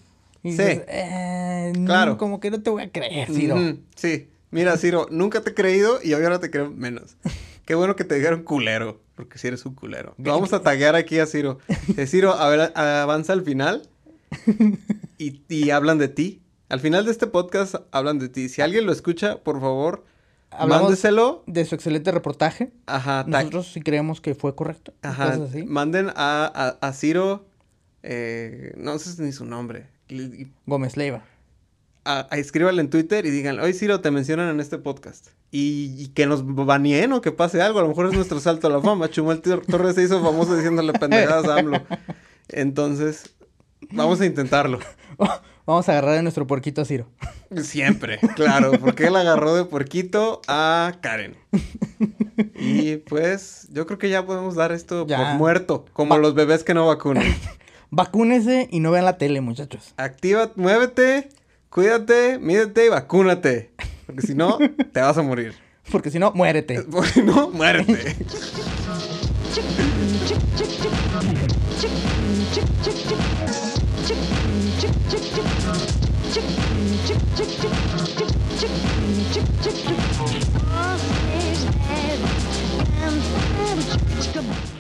[0.44, 0.82] Y dices, sí.
[0.90, 2.18] Eh, claro.
[2.18, 3.56] Como que no te voy a creer, Ciro.
[3.96, 4.28] Sí.
[4.52, 7.16] Mira, Ciro, nunca te he creído y hoy ahora te creo menos.
[7.66, 10.16] Qué bueno que te dijeron culero, porque si sí eres un culero.
[10.18, 11.60] Lo vamos a taguear aquí a Ciro.
[11.96, 13.88] Eh, Ciro, a ver, avanza al final
[15.18, 18.50] y, y hablan de ti al final de este podcast hablan de ti.
[18.50, 20.04] Si alguien lo escucha, por favor,
[20.68, 21.44] mándeselo.
[21.46, 22.72] De su excelente reportaje.
[22.88, 23.24] Ajá.
[23.28, 24.94] Nosotros sí creemos que fue correcto.
[25.04, 25.38] Ajá.
[25.66, 27.46] Manden a, a, Ciro,
[28.02, 29.88] eh, no sé ni su nombre.
[30.66, 31.24] Gómez Leiva.
[32.04, 35.28] A, a escríbanle en Twitter y digan, oye Ciro, te mencionan en este podcast.
[35.52, 37.80] Y, que nos baneen o que pase algo.
[37.80, 39.10] A lo mejor es nuestro salto a la fama.
[39.10, 41.82] Chumel Torres se hizo famoso diciéndole pendejadas a AMLO.
[42.50, 43.36] Entonces,
[43.92, 44.80] vamos a intentarlo.
[45.66, 47.08] vamos a agarrar a nuestro porquito a Ciro.
[47.62, 51.38] Siempre, claro, porque él agarró de porquito a Karen.
[52.56, 55.18] Y pues yo creo que ya podemos dar esto ya.
[55.18, 57.24] por muerto, como los bebés que no vacunan.
[57.92, 59.94] Vacúnese y no vean la tele, muchachos.
[59.98, 61.30] Activa, muévete,
[61.70, 63.72] cuídate, mídete y vacúnate.
[64.06, 64.58] Porque si no,
[64.92, 65.56] te vas a morir.
[65.92, 66.82] Porque si no, muérete.
[66.82, 68.16] Porque no, muérete.
[84.36, 84.75] Come on.